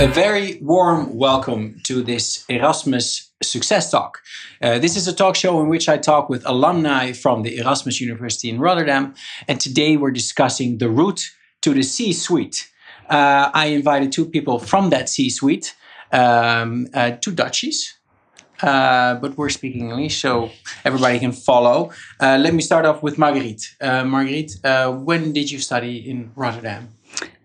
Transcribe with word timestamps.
A 0.00 0.06
very 0.06 0.58
warm 0.62 1.14
welcome 1.14 1.78
to 1.84 2.02
this 2.02 2.46
Erasmus 2.48 3.30
Success 3.42 3.90
Talk. 3.90 4.22
Uh, 4.62 4.78
this 4.78 4.96
is 4.96 5.06
a 5.06 5.12
talk 5.12 5.36
show 5.36 5.60
in 5.60 5.68
which 5.68 5.90
I 5.90 5.98
talk 5.98 6.30
with 6.30 6.42
alumni 6.46 7.12
from 7.12 7.42
the 7.42 7.58
Erasmus 7.58 8.00
University 8.00 8.48
in 8.48 8.58
Rotterdam, 8.58 9.14
and 9.46 9.60
today 9.60 9.98
we're 9.98 10.10
discussing 10.10 10.78
the 10.78 10.88
route 10.88 11.28
to 11.60 11.74
the 11.74 11.82
C 11.82 12.14
suite. 12.14 12.70
Uh, 13.10 13.50
I 13.52 13.66
invited 13.66 14.10
two 14.10 14.24
people 14.24 14.58
from 14.58 14.88
that 14.88 15.10
C 15.10 15.28
suite, 15.28 15.76
um, 16.12 16.86
uh, 16.94 17.10
two 17.20 17.32
Dutchies. 17.32 17.98
Uh, 18.62 19.16
but 19.16 19.36
we're 19.36 19.50
speaking 19.50 19.90
English, 19.90 20.20
so 20.20 20.50
everybody 20.82 21.18
can 21.18 21.32
follow. 21.32 21.90
Uh, 22.18 22.38
let 22.40 22.54
me 22.54 22.62
start 22.62 22.86
off 22.86 23.02
with 23.02 23.18
Marguerite. 23.18 23.74
Uh, 23.82 24.04
Marguerite, 24.04 24.56
when 25.04 25.34
did 25.34 25.50
you 25.50 25.58
study 25.58 25.98
in 26.10 26.32
Rotterdam? 26.34 26.88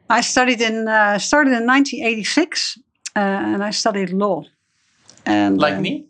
I 0.10 0.22
studied 0.22 0.62
in 0.62 0.88
uh, 0.88 1.18
started 1.20 1.54
in 1.54 1.66
1986, 1.66 2.80
uh, 3.16 3.20
and 3.20 3.64
I 3.64 3.72
studied 3.72 4.12
law. 4.12 4.44
And 5.26 5.58
like 5.58 5.76
uh, 5.76 5.82
me, 5.82 6.06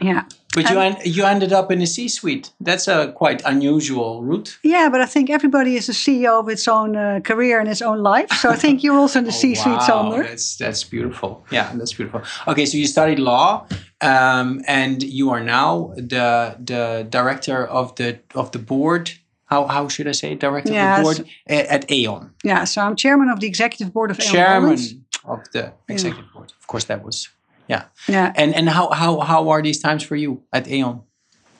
yeah. 0.00 0.24
But 0.54 0.70
you 0.70 0.80
en 0.80 0.96
you 1.04 1.24
ended 1.24 1.52
up 1.52 1.70
in 1.70 1.82
a 1.82 1.86
C-suite. 1.86 2.50
That's 2.58 2.88
a 2.88 3.12
quite 3.12 3.42
unusual 3.44 4.22
route. 4.22 4.58
Yeah, 4.62 4.88
but 4.88 5.00
I 5.00 5.06
think 5.06 5.30
everybody 5.30 5.76
is 5.76 5.88
a 5.88 5.92
CEO 5.92 6.40
of 6.40 6.48
its 6.48 6.66
own 6.66 6.96
uh, 6.96 7.20
career 7.20 7.60
and 7.60 7.68
its 7.68 7.82
own 7.82 8.02
life. 8.02 8.32
So 8.32 8.48
I 8.48 8.56
think 8.56 8.82
you're 8.82 8.98
also 8.98 9.18
in 9.18 9.24
the 9.26 9.30
oh, 9.36 9.42
C-suite 9.42 9.78
wow. 9.78 9.86
somewhere. 9.86 10.22
That's 10.22 10.56
that's 10.56 10.84
beautiful. 10.84 11.44
Yeah, 11.50 11.70
that's 11.74 11.92
beautiful. 11.92 12.22
Okay, 12.46 12.66
so 12.66 12.78
you 12.78 12.86
studied 12.86 13.18
law, 13.18 13.66
um, 14.00 14.62
and 14.66 15.02
you 15.02 15.30
are 15.30 15.44
now 15.44 15.92
the 15.96 16.56
the 16.58 17.06
director 17.10 17.66
of 17.66 17.94
the 17.96 18.18
of 18.34 18.50
the 18.50 18.58
board 18.58 19.10
how, 19.48 19.66
how 19.66 19.88
should 19.88 20.08
I 20.08 20.12
say, 20.12 20.34
director 20.34 20.72
yeah, 20.72 20.92
of 20.92 20.96
the 20.98 21.02
board 21.02 21.30
at, 21.46 21.66
at 21.66 21.90
Aon. 21.90 22.32
Yeah, 22.44 22.64
so 22.64 22.82
I'm 22.82 22.96
chairman 22.96 23.28
of 23.30 23.40
the 23.40 23.46
executive 23.46 23.92
board 23.92 24.10
of 24.10 24.18
chairman 24.18 24.78
Aon. 24.78 25.04
of 25.24 25.40
the 25.52 25.72
executive 25.88 26.26
yeah. 26.26 26.34
board. 26.34 26.52
Of 26.60 26.66
course, 26.66 26.84
that 26.84 27.04
was 27.04 27.28
yeah. 27.68 27.84
Yeah. 28.08 28.32
And 28.34 28.54
and 28.54 28.68
how 28.68 28.90
how 28.90 29.20
how 29.20 29.48
are 29.50 29.62
these 29.62 29.80
times 29.80 30.02
for 30.02 30.16
you 30.16 30.42
at 30.52 30.66
Aon? 30.68 31.02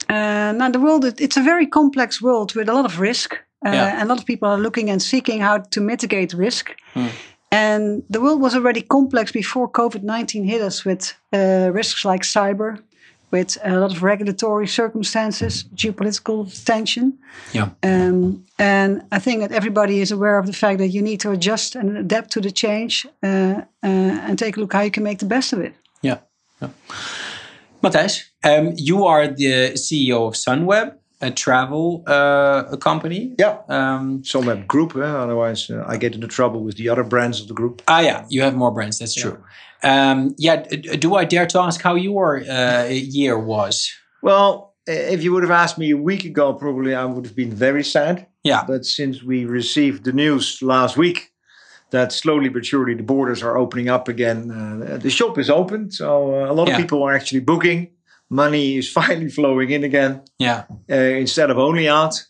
Uh, 0.08 0.52
now 0.52 0.70
the 0.70 0.80
world 0.80 1.04
it's 1.04 1.36
a 1.36 1.42
very 1.42 1.66
complex 1.66 2.20
world 2.20 2.54
with 2.54 2.68
a 2.68 2.72
lot 2.72 2.84
of 2.84 2.98
risk. 2.98 3.34
Uh, 3.66 3.70
yeah. 3.72 4.00
And 4.00 4.02
a 4.02 4.06
lot 4.06 4.18
of 4.18 4.26
people 4.26 4.48
are 4.48 4.58
looking 4.58 4.90
and 4.90 5.02
seeking 5.02 5.40
how 5.40 5.58
to 5.58 5.80
mitigate 5.80 6.32
risk. 6.32 6.74
Hmm. 6.94 7.08
And 7.50 8.02
the 8.10 8.20
world 8.20 8.40
was 8.40 8.54
already 8.54 8.82
complex 8.82 9.32
before 9.32 9.70
COVID 9.70 10.02
19 10.02 10.44
hit 10.44 10.60
us 10.60 10.84
with 10.84 11.14
uh, 11.32 11.70
risks 11.72 12.04
like 12.04 12.22
cyber, 12.22 12.82
with 13.30 13.58
a 13.62 13.78
lot 13.78 13.92
of 13.92 14.02
regulatory 14.02 14.66
circumstances, 14.66 15.64
geopolitical 15.74 16.46
tension. 16.64 17.18
Yeah. 17.52 17.70
Um, 17.82 18.44
and 18.58 19.02
I 19.12 19.18
think 19.18 19.40
that 19.40 19.52
everybody 19.52 20.00
is 20.00 20.10
aware 20.10 20.38
of 20.38 20.46
the 20.46 20.52
fact 20.52 20.78
that 20.78 20.88
you 20.88 21.02
need 21.02 21.20
to 21.20 21.30
adjust 21.30 21.76
and 21.76 21.96
adapt 21.96 22.30
to 22.32 22.40
the 22.40 22.50
change 22.50 23.06
uh, 23.22 23.26
uh, 23.26 23.64
and 23.82 24.38
take 24.38 24.56
a 24.56 24.60
look 24.60 24.72
how 24.72 24.80
you 24.80 24.90
can 24.90 25.02
make 25.02 25.18
the 25.18 25.26
best 25.26 25.52
of 25.52 25.60
it. 25.60 25.74
Yeah. 26.02 26.18
yeah. 26.62 26.70
Mattijs, 27.82 28.24
um, 28.44 28.72
you 28.76 29.04
are 29.06 29.28
the 29.28 29.72
CEO 29.74 30.26
of 30.26 30.34
Sunweb, 30.34 30.96
a 31.20 31.30
travel 31.30 32.02
uh, 32.06 32.76
company. 32.76 33.34
Yeah. 33.38 33.58
Um, 33.68 34.22
Sunweb 34.22 34.66
Group. 34.66 34.96
Eh? 34.96 35.00
Otherwise, 35.00 35.70
uh, 35.70 35.84
I 35.86 35.96
get 35.96 36.14
into 36.14 36.28
trouble 36.28 36.60
with 36.60 36.76
the 36.76 36.88
other 36.88 37.04
brands 37.04 37.40
of 37.40 37.48
the 37.48 37.54
group. 37.54 37.82
Ah, 37.88 38.00
yeah. 38.00 38.24
You 38.28 38.42
have 38.42 38.54
more 38.56 38.70
brands. 38.70 38.98
That's 38.98 39.16
yeah. 39.16 39.22
true. 39.24 39.44
Um, 39.82 40.34
yeah, 40.38 40.62
do 40.64 41.14
I 41.14 41.24
dare 41.24 41.46
to 41.46 41.60
ask 41.60 41.80
how 41.80 41.94
your 41.94 42.42
uh, 42.48 42.88
year 42.88 43.38
was? 43.38 43.90
Well, 44.22 44.74
if 44.86 45.22
you 45.22 45.32
would 45.32 45.42
have 45.42 45.52
asked 45.52 45.78
me 45.78 45.90
a 45.90 45.96
week 45.96 46.24
ago, 46.24 46.54
probably 46.54 46.94
I 46.94 47.04
would 47.04 47.24
have 47.26 47.36
been 47.36 47.52
very 47.52 47.84
sad. 47.84 48.26
Yeah. 48.42 48.64
But 48.66 48.84
since 48.84 49.22
we 49.22 49.44
received 49.44 50.04
the 50.04 50.12
news 50.12 50.62
last 50.62 50.96
week 50.96 51.30
that 51.90 52.12
slowly 52.12 52.48
but 52.48 52.66
surely 52.66 52.94
the 52.94 53.02
borders 53.02 53.42
are 53.42 53.56
opening 53.56 53.88
up 53.88 54.08
again, 54.08 54.50
uh, 54.50 54.96
the 54.96 55.10
shop 55.10 55.38
is 55.38 55.50
open. 55.50 55.90
So 55.90 56.34
uh, 56.34 56.50
a 56.50 56.54
lot 56.54 56.68
yeah. 56.68 56.74
of 56.74 56.80
people 56.80 57.02
are 57.02 57.14
actually 57.14 57.40
booking. 57.40 57.90
Money 58.30 58.78
is 58.78 58.90
finally 59.00 59.28
flowing 59.28 59.70
in 59.70 59.84
again. 59.84 60.22
Yeah. 60.38 60.64
Uh, 60.90 60.94
instead 60.94 61.50
of 61.50 61.58
only 61.58 61.88
out. 61.88 62.24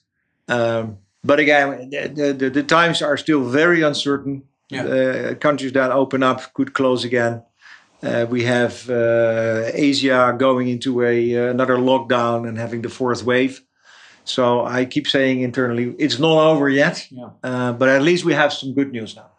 Um, 0.49 0.99
but 1.25 1.39
again, 1.39 1.91
the, 1.91 2.35
the, 2.37 2.51
the 2.51 2.63
times 2.63 3.03
are 3.03 3.17
still 3.17 3.45
very 3.45 3.83
uncertain. 3.83 4.45
Yeah. 4.71 4.85
Uh, 4.85 5.35
countries 5.35 5.73
that 5.73 5.91
open 5.91 6.23
up 6.23 6.53
could 6.53 6.75
close 6.75 7.05
again. 7.05 7.43
Uh, 8.03 8.27
we 8.29 8.45
have 8.45 8.89
uh, 8.89 9.71
Asia 9.73 10.35
going 10.39 10.69
into 10.69 11.03
a 11.03 11.37
uh, 11.37 11.51
another 11.51 11.77
lockdown 11.77 12.47
and 12.49 12.57
having 12.59 12.83
the 12.83 12.89
fourth 12.89 13.25
wave. 13.25 13.63
So 14.25 14.65
I 14.65 14.85
keep 14.85 15.09
saying 15.09 15.41
internally, 15.41 15.95
it's 15.99 16.19
not 16.19 16.39
over 16.51 16.69
yet. 16.69 17.09
Yeah. 17.11 17.31
Uh, 17.43 17.73
but 17.73 17.89
at 17.89 18.03
least 18.03 18.25
we 18.25 18.35
have 18.35 18.53
some 18.53 18.75
good 18.75 18.93
news 18.93 19.17
now. 19.17 19.31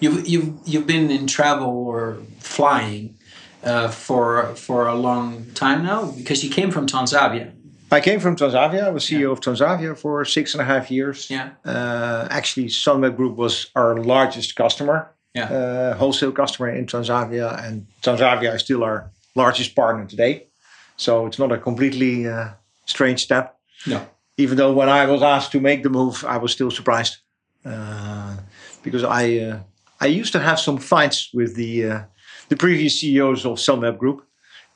You've 0.00 0.26
you've 0.28 0.58
you've 0.66 0.86
been 0.86 1.10
in 1.10 1.26
travel 1.26 1.68
or 1.68 2.18
flying 2.40 3.16
uh, 3.62 3.88
for 3.88 4.54
for 4.56 4.88
a 4.88 4.94
long 4.94 5.46
time 5.54 5.82
now 5.82 6.10
because 6.10 6.44
you 6.44 6.50
came 6.50 6.70
from 6.70 6.86
Transavia. 6.86 7.52
I 7.90 8.00
came 8.00 8.20
from 8.20 8.36
Transavia. 8.36 8.84
I 8.84 8.90
was 8.90 9.04
CEO 9.04 9.20
yeah. 9.20 9.28
of 9.28 9.40
Transavia 9.40 9.96
for 9.96 10.24
six 10.24 10.54
and 10.54 10.60
a 10.60 10.64
half 10.64 10.90
years. 10.90 11.30
Yeah. 11.30 11.50
Uh, 11.64 12.26
actually, 12.30 12.66
Sunweb 12.66 13.16
Group 13.16 13.36
was 13.36 13.70
our 13.76 13.96
largest 13.96 14.56
customer, 14.56 15.12
yeah. 15.34 15.44
uh, 15.44 15.94
wholesale 15.96 16.32
customer 16.32 16.70
in 16.70 16.86
Transavia, 16.86 17.64
and 17.64 17.86
Transavia 18.02 18.54
is 18.54 18.62
still 18.62 18.82
our 18.82 19.10
largest 19.34 19.76
partner 19.76 20.04
today. 20.04 20.48
So 20.96 21.26
it's 21.26 21.38
not 21.38 21.52
a 21.52 21.58
completely 21.58 22.26
uh, 22.26 22.48
strange 22.86 23.22
step. 23.22 23.58
No. 23.86 24.04
Even 24.36 24.56
though 24.56 24.72
when 24.72 24.88
I 24.88 25.06
was 25.06 25.22
asked 25.22 25.52
to 25.52 25.60
make 25.60 25.82
the 25.82 25.90
move, 25.90 26.24
I 26.24 26.38
was 26.38 26.52
still 26.52 26.70
surprised 26.70 27.18
uh, 27.64 28.36
because 28.82 29.04
I 29.04 29.38
uh, 29.38 29.58
I 30.00 30.06
used 30.06 30.32
to 30.32 30.40
have 30.40 30.58
some 30.58 30.78
fights 30.78 31.30
with 31.32 31.54
the 31.54 31.84
uh, 31.84 32.00
the 32.48 32.56
previous 32.56 33.00
CEOs 33.00 33.46
of 33.46 33.58
Sunweb 33.58 33.98
Group 33.98 34.26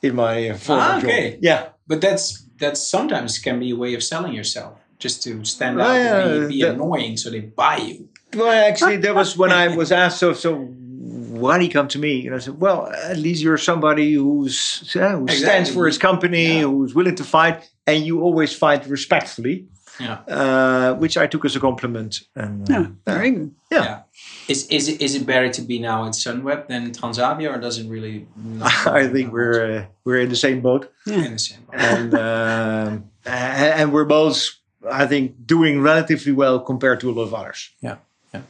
in 0.01 0.15
my 0.15 0.53
former 0.53 0.81
ah, 0.83 0.97
okay. 0.97 1.31
job. 1.31 1.39
Yeah, 1.41 1.69
but 1.87 2.01
that's 2.01 2.47
that 2.61 2.77
sometimes 2.77 3.37
can 3.37 3.59
be 3.59 3.71
a 3.71 3.75
way 3.75 3.93
of 3.93 4.01
selling 4.01 4.33
yourself, 4.33 4.79
just 4.97 5.21
to 5.23 5.43
stand 5.43 5.81
out 5.81 5.93
yeah, 5.93 6.25
and 6.25 6.47
be, 6.47 6.55
be 6.55 6.61
that, 6.61 6.75
annoying, 6.75 7.17
so 7.17 7.29
they 7.29 7.41
buy 7.41 7.77
you. 7.77 8.07
Well, 8.33 8.69
actually, 8.69 8.97
that 8.97 9.13
was 9.13 9.37
when 9.37 9.51
I 9.51 9.75
was 9.75 9.91
asked. 9.91 10.19
So, 10.19 10.33
so 10.33 10.55
why 10.55 11.57
do 11.57 11.65
you 11.65 11.71
come 11.71 11.87
to 11.89 11.99
me? 11.99 12.25
And 12.27 12.35
I 12.35 12.39
said, 12.39 12.59
well, 12.59 12.87
at 12.87 13.17
least 13.17 13.41
you're 13.41 13.57
somebody 13.57 14.13
who's 14.13 14.95
uh, 14.95 15.09
who 15.09 15.23
exactly. 15.23 15.35
stands 15.35 15.73
for 15.73 15.85
his 15.85 15.97
company, 15.97 16.59
yeah. 16.59 16.61
who's 16.61 16.95
willing 16.95 17.15
to 17.15 17.23
fight, 17.23 17.69
and 17.85 18.05
you 18.05 18.21
always 18.21 18.55
fight 18.55 18.87
respectfully. 18.87 19.67
Yeah. 20.01 20.19
Uh, 20.27 20.95
which 20.95 21.17
I 21.17 21.27
took 21.27 21.45
as 21.45 21.55
a 21.55 21.59
compliment. 21.59 22.21
And, 22.35 22.69
uh, 22.69 22.73
yeah, 22.73 22.87
very 23.05 23.31
good. 23.31 23.55
Yeah. 23.71 23.83
yeah. 23.83 24.01
Is, 24.47 24.67
is, 24.67 24.89
it, 24.89 25.01
is 25.01 25.15
it 25.15 25.25
better 25.25 25.49
to 25.49 25.61
be 25.61 25.79
now 25.79 26.05
at 26.05 26.13
Sunweb 26.13 26.67
than 26.67 26.91
Transavia, 26.91 27.55
or 27.55 27.59
does 27.59 27.77
it 27.77 27.87
really? 27.87 28.27
I 28.61 29.07
think 29.07 29.31
we're 29.31 29.77
uh, 29.77 29.85
we're 30.03 30.19
in 30.19 30.29
the 30.29 30.35
same 30.35 30.61
boat. 30.61 30.91
Yeah. 31.05 31.25
In 31.25 31.33
the 31.33 31.39
same 31.39 31.61
boat. 31.65 31.75
And 31.75 32.13
um, 32.27 33.11
and 33.25 33.93
we're 33.93 34.05
both, 34.05 34.49
I 34.89 35.05
think, 35.07 35.45
doing 35.45 35.81
relatively 35.81 36.31
well 36.31 36.59
compared 36.59 36.99
to 37.01 37.09
a 37.09 37.13
lot 37.13 37.23
of 37.23 37.33
others. 37.33 37.69
Yeah. 37.81 37.97
Yeah. 38.33 38.41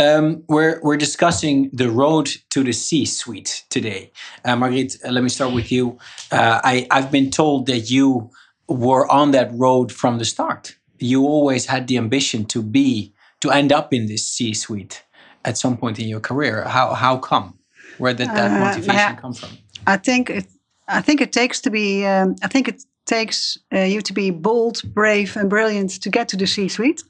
Um, 0.00 0.44
we're 0.48 0.78
we're 0.82 0.96
discussing 0.96 1.70
the 1.72 1.90
road 1.90 2.30
to 2.50 2.62
the 2.62 2.72
C-suite 2.72 3.64
today. 3.68 4.12
Uh, 4.44 4.54
Margriet, 4.54 5.04
uh, 5.04 5.10
let 5.10 5.24
me 5.24 5.28
start 5.28 5.52
with 5.52 5.72
you. 5.72 5.98
Uh, 6.30 6.60
I 6.62 6.86
I've 6.90 7.10
been 7.10 7.30
told 7.30 7.66
that 7.66 7.90
you 7.90 8.30
were 8.68 9.10
on 9.10 9.30
that 9.32 9.50
road 9.52 9.92
from 9.92 10.18
the 10.18 10.24
start. 10.24 10.76
You 10.98 11.24
always 11.24 11.66
had 11.66 11.86
the 11.86 11.96
ambition 11.96 12.44
to 12.46 12.62
be 12.62 13.14
to 13.40 13.50
end 13.50 13.72
up 13.72 13.92
in 13.92 14.06
this 14.06 14.28
C-suite 14.28 15.04
at 15.44 15.56
some 15.56 15.76
point 15.76 15.98
in 15.98 16.08
your 16.08 16.20
career. 16.20 16.64
How 16.64 16.94
how 16.94 17.18
come? 17.18 17.58
Where 17.98 18.14
did 18.14 18.28
that 18.28 18.50
uh, 18.50 18.64
motivation 18.64 19.16
come 19.16 19.34
from? 19.34 19.50
I 19.86 19.96
think 19.96 20.30
it. 20.30 20.46
I 20.88 21.02
think 21.02 21.20
it 21.20 21.32
takes 21.32 21.60
to 21.60 21.70
be. 21.70 22.06
Um, 22.06 22.36
I 22.42 22.48
think 22.48 22.68
it 22.68 22.84
takes 23.04 23.58
uh, 23.72 23.80
you 23.80 24.02
to 24.02 24.12
be 24.12 24.30
bold, 24.30 24.82
brave, 24.94 25.36
and 25.36 25.48
brilliant 25.48 26.02
to 26.02 26.10
get 26.10 26.28
to 26.28 26.36
the 26.36 26.46
C-suite. 26.46 27.02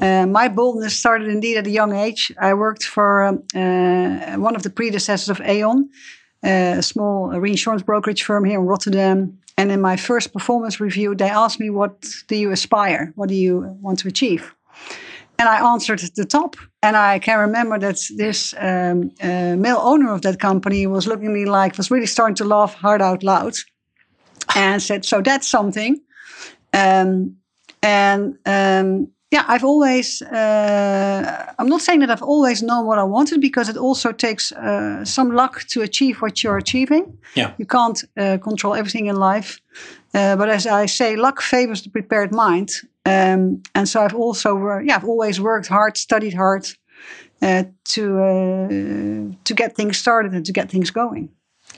Uh, 0.00 0.26
my 0.26 0.48
boldness 0.48 0.96
started 0.96 1.28
indeed 1.28 1.56
at 1.56 1.66
a 1.66 1.70
young 1.70 1.94
age. 1.94 2.32
I 2.40 2.54
worked 2.54 2.84
for 2.84 3.22
um, 3.22 3.42
uh, 3.54 4.36
one 4.36 4.56
of 4.56 4.62
the 4.62 4.70
predecessors 4.70 5.28
of 5.28 5.40
Aon, 5.42 5.88
uh, 6.44 6.78
a 6.78 6.82
small 6.82 7.28
reinsurance 7.38 7.82
brokerage 7.82 8.22
firm 8.22 8.44
here 8.44 8.60
in 8.60 8.66
Rotterdam. 8.66 9.38
And 9.60 9.70
in 9.70 9.82
my 9.82 9.96
first 9.96 10.32
performance 10.32 10.80
review, 10.80 11.14
they 11.14 11.28
asked 11.28 11.60
me, 11.60 11.68
What 11.68 12.06
do 12.28 12.34
you 12.34 12.50
aspire? 12.50 13.12
What 13.14 13.28
do 13.28 13.34
you 13.34 13.76
want 13.82 13.98
to 13.98 14.08
achieve? 14.08 14.54
And 15.38 15.50
I 15.50 15.72
answered 15.72 16.02
at 16.02 16.14
the 16.14 16.24
top. 16.24 16.56
And 16.82 16.96
I 16.96 17.18
can 17.18 17.38
remember 17.38 17.78
that 17.78 17.98
this 18.16 18.54
um, 18.56 19.10
uh, 19.22 19.56
male 19.56 19.80
owner 19.82 20.14
of 20.14 20.22
that 20.22 20.40
company 20.40 20.86
was 20.86 21.06
looking 21.06 21.26
at 21.26 21.32
me 21.32 21.44
like, 21.44 21.76
was 21.76 21.90
really 21.90 22.06
starting 22.06 22.36
to 22.36 22.44
laugh 22.44 22.72
hard 22.72 23.02
out 23.02 23.22
loud 23.22 23.54
and 24.56 24.82
said, 24.82 25.04
So 25.04 25.20
that's 25.20 25.46
something. 25.46 26.00
Um, 26.72 27.36
and 27.82 28.38
um, 28.46 29.08
yeah, 29.30 29.44
I've 29.46 29.62
always, 29.64 30.22
uh, 30.22 31.54
I'm 31.58 31.68
not 31.68 31.80
saying 31.80 32.00
that 32.00 32.10
I've 32.10 32.22
always 32.22 32.62
known 32.62 32.86
what 32.86 32.98
I 32.98 33.04
wanted 33.04 33.40
because 33.40 33.68
it 33.68 33.76
also 33.76 34.12
takes 34.12 34.50
uh, 34.52 35.04
some 35.04 35.30
luck 35.30 35.64
to 35.68 35.82
achieve 35.82 36.20
what 36.20 36.42
you're 36.42 36.56
achieving. 36.56 37.16
Yeah. 37.36 37.52
You 37.56 37.66
can't 37.66 38.02
uh, 38.16 38.38
control 38.38 38.74
everything 38.74 39.06
in 39.06 39.16
life. 39.16 39.60
Uh, 40.12 40.34
but 40.34 40.48
as 40.48 40.66
I 40.66 40.86
say, 40.86 41.14
luck 41.14 41.40
favors 41.40 41.82
the 41.82 41.90
prepared 41.90 42.32
mind. 42.32 42.70
Um, 43.06 43.62
and 43.74 43.88
so 43.88 44.02
I've 44.02 44.16
also, 44.16 44.78
yeah, 44.78 44.96
I've 44.96 45.04
always 45.04 45.40
worked 45.40 45.68
hard, 45.68 45.96
studied 45.96 46.34
hard, 46.34 46.66
uh, 47.42 47.64
to 47.84 48.18
uh, 48.22 49.34
to 49.44 49.54
get 49.54 49.74
things 49.74 49.96
started 49.96 50.32
and 50.32 50.44
to 50.44 50.52
get 50.52 50.70
things 50.70 50.90
going. 50.90 51.30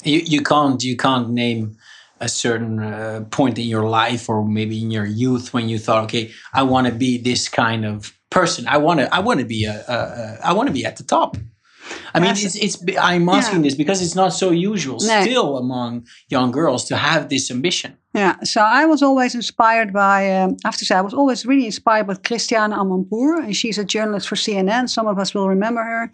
You 0.03 0.21
you 0.25 0.43
can't 0.43 0.83
you 0.83 0.97
can't 0.97 1.31
name 1.31 1.77
a 2.23 2.29
certain 2.29 2.79
uh, 2.79 3.25
point 3.31 3.59
in 3.59 3.67
your 3.67 3.85
life 3.89 4.29
or 4.29 4.47
maybe 4.47 4.81
in 4.81 4.93
your 4.93 5.05
youth 5.05 5.53
when 5.53 5.69
you 5.69 5.79
thought, 5.79 6.05
okay, 6.05 6.31
I 6.55 6.63
want 6.63 6.87
to 6.87 6.93
be 6.93 7.19
this 7.19 7.49
kind 7.49 7.85
of 7.85 8.17
person. 8.31 8.67
I 8.69 8.79
want 8.79 9.01
to 9.01 9.13
I 9.15 9.19
want 9.19 9.41
to 9.41 9.47
be 9.47 9.65
a, 9.65 9.85
a, 9.89 9.93
a 9.93 10.39
I 10.45 10.53
want 10.53 10.69
to 10.69 10.73
be 10.73 10.87
at 10.87 10.97
the 10.97 11.03
top. 11.03 11.37
I 12.15 12.21
mean, 12.21 12.31
it's, 12.31 12.57
it's, 12.57 12.83
I'm 13.01 13.29
asking 13.29 13.59
yeah. 13.59 13.65
this 13.65 13.75
because 13.75 14.03
it's 14.03 14.15
not 14.15 14.33
so 14.33 14.51
usual 14.51 14.99
no. 15.01 15.23
still 15.23 15.57
among 15.57 16.07
young 16.29 16.51
girls 16.51 16.85
to 16.87 16.97
have 16.97 17.29
this 17.29 17.51
ambition. 17.51 17.97
Yeah, 18.15 18.37
so 18.43 18.61
I 18.61 18.85
was 18.85 19.03
always 19.03 19.35
inspired 19.35 19.91
by, 19.91 20.31
um, 20.37 20.57
I 20.65 20.69
have 20.69 20.77
to 20.77 20.85
say, 20.85 20.95
I 20.95 21.01
was 21.01 21.15
always 21.15 21.47
really 21.47 21.65
inspired 21.65 22.07
by 22.07 22.15
Christiane 22.15 22.73
Amanpour, 22.73 23.43
and 23.43 23.57
she's 23.57 23.79
a 23.79 23.85
journalist 23.85 24.29
for 24.29 24.37
CNN. 24.37 24.91
Some 24.91 25.07
of 25.07 25.19
us 25.19 25.33
will 25.33 25.49
remember 25.49 25.83
her. 25.83 26.13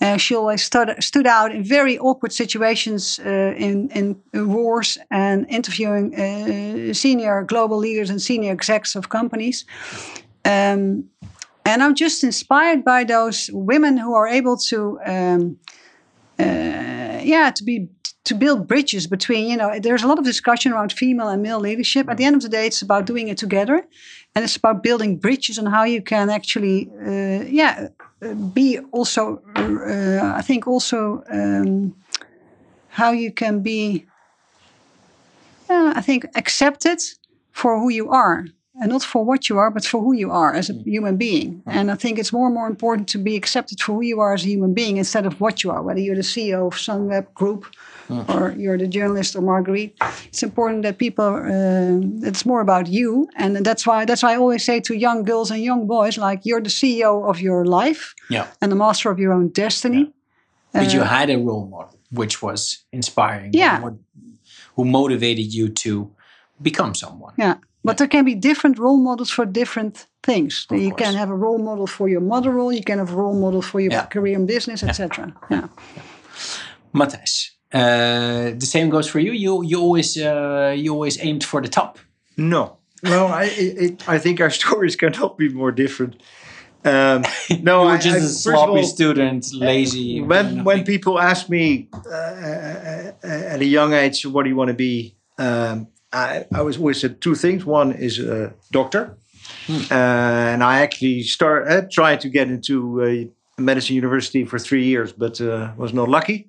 Uh, 0.00 0.16
she 0.18 0.36
always 0.36 0.62
stood, 0.62 0.94
stood 1.02 1.26
out 1.26 1.50
in 1.52 1.64
very 1.64 1.98
awkward 1.98 2.32
situations 2.32 3.18
uh, 3.26 3.54
in, 3.56 3.88
in 3.90 4.22
wars 4.48 4.98
and 5.10 5.46
interviewing 5.48 6.14
uh, 6.14 6.94
senior 6.94 7.42
global 7.42 7.76
leaders 7.76 8.08
and 8.08 8.22
senior 8.22 8.52
execs 8.52 8.94
of 8.94 9.08
companies. 9.08 9.64
Um, 10.44 11.08
and 11.64 11.82
I'm 11.82 11.94
just 11.94 12.24
inspired 12.24 12.84
by 12.84 13.04
those 13.04 13.50
women 13.52 13.96
who 13.96 14.14
are 14.14 14.26
able 14.26 14.56
to, 14.56 14.98
um, 15.06 15.58
uh, 16.38 17.20
yeah, 17.22 17.52
to 17.54 17.64
be 17.64 17.88
to 18.24 18.34
build 18.34 18.68
bridges 18.68 19.06
between. 19.06 19.48
You 19.48 19.56
know, 19.56 19.78
there's 19.78 20.02
a 20.02 20.08
lot 20.08 20.18
of 20.18 20.24
discussion 20.24 20.72
around 20.72 20.92
female 20.92 21.28
and 21.28 21.42
male 21.42 21.60
leadership. 21.60 22.08
At 22.08 22.16
the 22.16 22.24
end 22.24 22.36
of 22.36 22.42
the 22.42 22.48
day, 22.48 22.66
it's 22.66 22.82
about 22.82 23.06
doing 23.06 23.28
it 23.28 23.38
together, 23.38 23.84
and 24.34 24.44
it's 24.44 24.56
about 24.56 24.82
building 24.82 25.18
bridges 25.18 25.58
on 25.58 25.66
how 25.66 25.84
you 25.84 26.02
can 26.02 26.30
actually, 26.30 26.90
uh, 27.06 27.44
yeah, 27.48 27.88
be 28.52 28.78
also. 28.90 29.42
Uh, 29.56 30.32
I 30.36 30.42
think 30.42 30.66
also 30.66 31.22
um, 31.30 31.94
how 32.88 33.12
you 33.12 33.32
can 33.32 33.62
be. 33.62 34.06
I 35.74 36.02
think 36.02 36.26
accepted 36.34 37.00
for 37.52 37.78
who 37.78 37.88
you 37.88 38.10
are 38.10 38.44
and 38.80 38.90
not 38.90 39.02
for 39.02 39.24
what 39.24 39.48
you 39.48 39.58
are, 39.58 39.70
but 39.70 39.84
for 39.84 40.00
who 40.00 40.14
you 40.14 40.30
are 40.30 40.54
as 40.54 40.70
a 40.70 40.74
mm. 40.74 40.84
human 40.84 41.16
being. 41.16 41.62
Mm. 41.66 41.72
And 41.72 41.90
I 41.90 41.94
think 41.94 42.18
it's 42.18 42.32
more 42.32 42.46
and 42.46 42.54
more 42.54 42.66
important 42.66 43.08
to 43.10 43.18
be 43.18 43.36
accepted 43.36 43.80
for 43.80 43.94
who 43.94 44.02
you 44.02 44.20
are 44.20 44.32
as 44.32 44.44
a 44.44 44.48
human 44.48 44.72
being 44.72 44.96
instead 44.96 45.26
of 45.26 45.40
what 45.40 45.62
you 45.62 45.70
are, 45.70 45.82
whether 45.82 46.00
you're 46.00 46.16
the 46.16 46.22
CEO 46.22 46.68
of 46.68 46.74
Sunweb 46.74 47.32
Group 47.34 47.66
mm. 48.08 48.26
or 48.34 48.52
you're 48.58 48.78
the 48.78 48.86
journalist 48.88 49.36
or 49.36 49.42
Marguerite. 49.42 49.94
It's 50.26 50.42
important 50.42 50.84
that 50.84 50.96
people, 50.96 51.24
uh, 51.24 52.26
it's 52.26 52.46
more 52.46 52.62
about 52.62 52.86
you. 52.86 53.28
And 53.36 53.56
that's 53.56 53.86
why, 53.86 54.06
that's 54.06 54.22
why 54.22 54.32
I 54.32 54.36
always 54.36 54.64
say 54.64 54.80
to 54.80 54.94
young 54.94 55.22
girls 55.24 55.50
and 55.50 55.62
young 55.62 55.86
boys, 55.86 56.16
like, 56.16 56.40
you're 56.44 56.62
the 56.62 56.70
CEO 56.70 57.28
of 57.28 57.40
your 57.40 57.66
life 57.66 58.14
yeah. 58.30 58.46
and 58.62 58.72
the 58.72 58.76
master 58.76 59.10
of 59.10 59.18
your 59.18 59.32
own 59.32 59.48
destiny. 59.48 60.00
Yeah. 60.00 60.80
But 60.80 60.86
uh, 60.86 60.96
you 60.96 61.00
had 61.00 61.28
a 61.28 61.36
role 61.36 61.66
model, 61.66 61.98
which 62.10 62.40
was 62.40 62.84
inspiring. 62.90 63.50
Yeah. 63.52 63.90
who 64.76 64.86
motivated 64.86 65.52
you 65.52 65.68
to 65.68 66.10
become 66.62 66.94
someone. 66.94 67.34
Yeah. 67.36 67.56
But 67.84 67.98
there 67.98 68.06
can 68.06 68.24
be 68.24 68.34
different 68.34 68.78
role 68.78 68.98
models 68.98 69.30
for 69.30 69.44
different 69.44 70.06
things. 70.22 70.66
Of 70.70 70.78
you 70.78 70.90
course. 70.90 71.02
can 71.02 71.14
have 71.14 71.30
a 71.30 71.34
role 71.34 71.58
model 71.58 71.86
for 71.86 72.08
your 72.08 72.20
mother 72.20 72.50
role, 72.50 72.72
you 72.72 72.84
can 72.84 72.98
have 72.98 73.12
a 73.12 73.16
role 73.16 73.38
model 73.38 73.62
for 73.62 73.80
your 73.80 73.92
yeah. 73.92 74.06
career 74.06 74.36
in 74.36 74.46
business, 74.46 74.82
etc. 74.82 75.34
Yeah. 75.50 75.68
yeah. 75.96 76.02
Mattijs, 76.94 77.50
uh, 77.72 78.54
the 78.56 78.66
same 78.66 78.90
goes 78.90 79.08
for 79.08 79.18
you. 79.18 79.32
You 79.32 79.62
you 79.64 79.80
always 79.80 80.16
uh, 80.16 80.74
you 80.76 80.92
always 80.92 81.22
aimed 81.24 81.42
for 81.44 81.60
the 81.60 81.68
top. 81.68 81.98
No, 82.36 82.78
well, 83.02 83.28
I 83.28 83.44
it, 83.44 84.08
I 84.08 84.18
think 84.18 84.40
our 84.40 84.50
stories 84.60 84.96
cannot 84.96 85.38
be 85.38 85.48
more 85.48 85.72
different. 85.72 86.22
Um, 86.84 87.24
no, 87.62 87.84
you 87.84 87.90
were 87.90 87.98
just 87.98 88.16
I, 88.16 88.20
I, 88.20 88.24
a 88.24 88.28
sloppy 88.28 88.80
all, 88.80 88.82
student, 88.84 89.52
lazy. 89.54 90.20
When 90.20 90.64
when 90.64 90.84
people 90.84 91.18
ask 91.18 91.48
me 91.48 91.88
uh, 91.92 93.12
at 93.22 93.60
a 93.60 93.64
young 93.64 93.92
age, 93.92 94.26
what 94.26 94.44
do 94.44 94.50
you 94.50 94.56
want 94.56 94.68
to 94.68 94.74
be? 94.74 95.16
Um, 95.38 95.88
I, 96.12 96.44
I 96.54 96.62
was 96.62 96.76
always 96.76 97.00
said 97.00 97.20
two 97.20 97.34
things. 97.34 97.64
One 97.64 97.92
is 97.92 98.18
a 98.18 98.52
doctor, 98.70 99.16
hmm. 99.66 99.80
uh, 99.90 99.94
and 100.52 100.62
I 100.62 100.80
actually 100.80 101.22
start 101.22 101.68
uh, 101.68 101.82
tried 101.90 102.20
to 102.20 102.28
get 102.28 102.48
into 102.48 103.02
a 103.04 103.28
medicine 103.60 103.96
university 103.96 104.44
for 104.44 104.58
three 104.58 104.84
years, 104.84 105.12
but 105.12 105.40
uh, 105.40 105.72
was 105.76 105.92
not 105.92 106.08
lucky. 106.08 106.48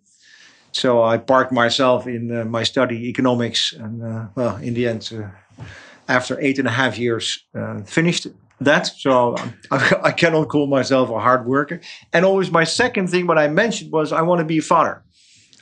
So 0.72 1.04
I 1.04 1.18
parked 1.18 1.52
myself 1.52 2.08
in 2.08 2.36
uh, 2.36 2.46
my 2.46 2.64
study 2.64 3.08
economics, 3.08 3.74
and 3.74 4.04
uh, 4.04 4.26
well, 4.36 4.56
in 4.58 4.74
the 4.74 4.88
end, 4.88 5.12
uh, 5.14 5.64
after 6.08 6.40
eight 6.42 6.60
and 6.60 6.68
a 6.68 6.72
half 6.72 6.98
years, 6.98 7.46
finished 7.86 8.28
that. 8.60 8.88
So 8.88 9.36
I, 9.72 9.96
I 10.04 10.12
cannot 10.12 10.50
call 10.50 10.68
myself 10.68 11.10
a 11.10 11.20
hard 11.20 11.46
worker. 11.46 11.80
And 12.12 12.26
always 12.26 12.52
my 12.52 12.64
second 12.64 13.08
thing, 13.10 13.28
what 13.28 13.38
I 13.38 13.48
mentioned 13.48 13.92
was 13.92 14.12
I 14.12 14.22
want 14.22 14.40
to 14.40 14.46
be 14.46 14.58
a 14.58 14.62
father. 14.62 15.04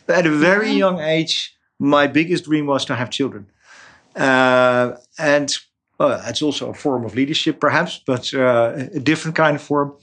At 0.07 0.25
a 0.25 0.31
very 0.31 0.67
mm-hmm. 0.67 0.77
young 0.77 0.99
age, 0.99 1.55
my 1.79 2.07
biggest 2.07 2.45
dream 2.45 2.67
was 2.67 2.85
to 2.85 2.95
have 2.95 3.09
children. 3.09 3.47
Uh, 4.15 4.93
and 5.17 5.55
it's 5.99 6.41
also 6.41 6.69
a 6.69 6.73
form 6.73 7.05
of 7.05 7.15
leadership, 7.15 7.59
perhaps, 7.59 8.01
but 8.05 8.33
uh, 8.33 8.73
a 8.93 8.99
different 8.99 9.35
kind 9.35 9.55
of 9.55 9.61
form. 9.61 9.95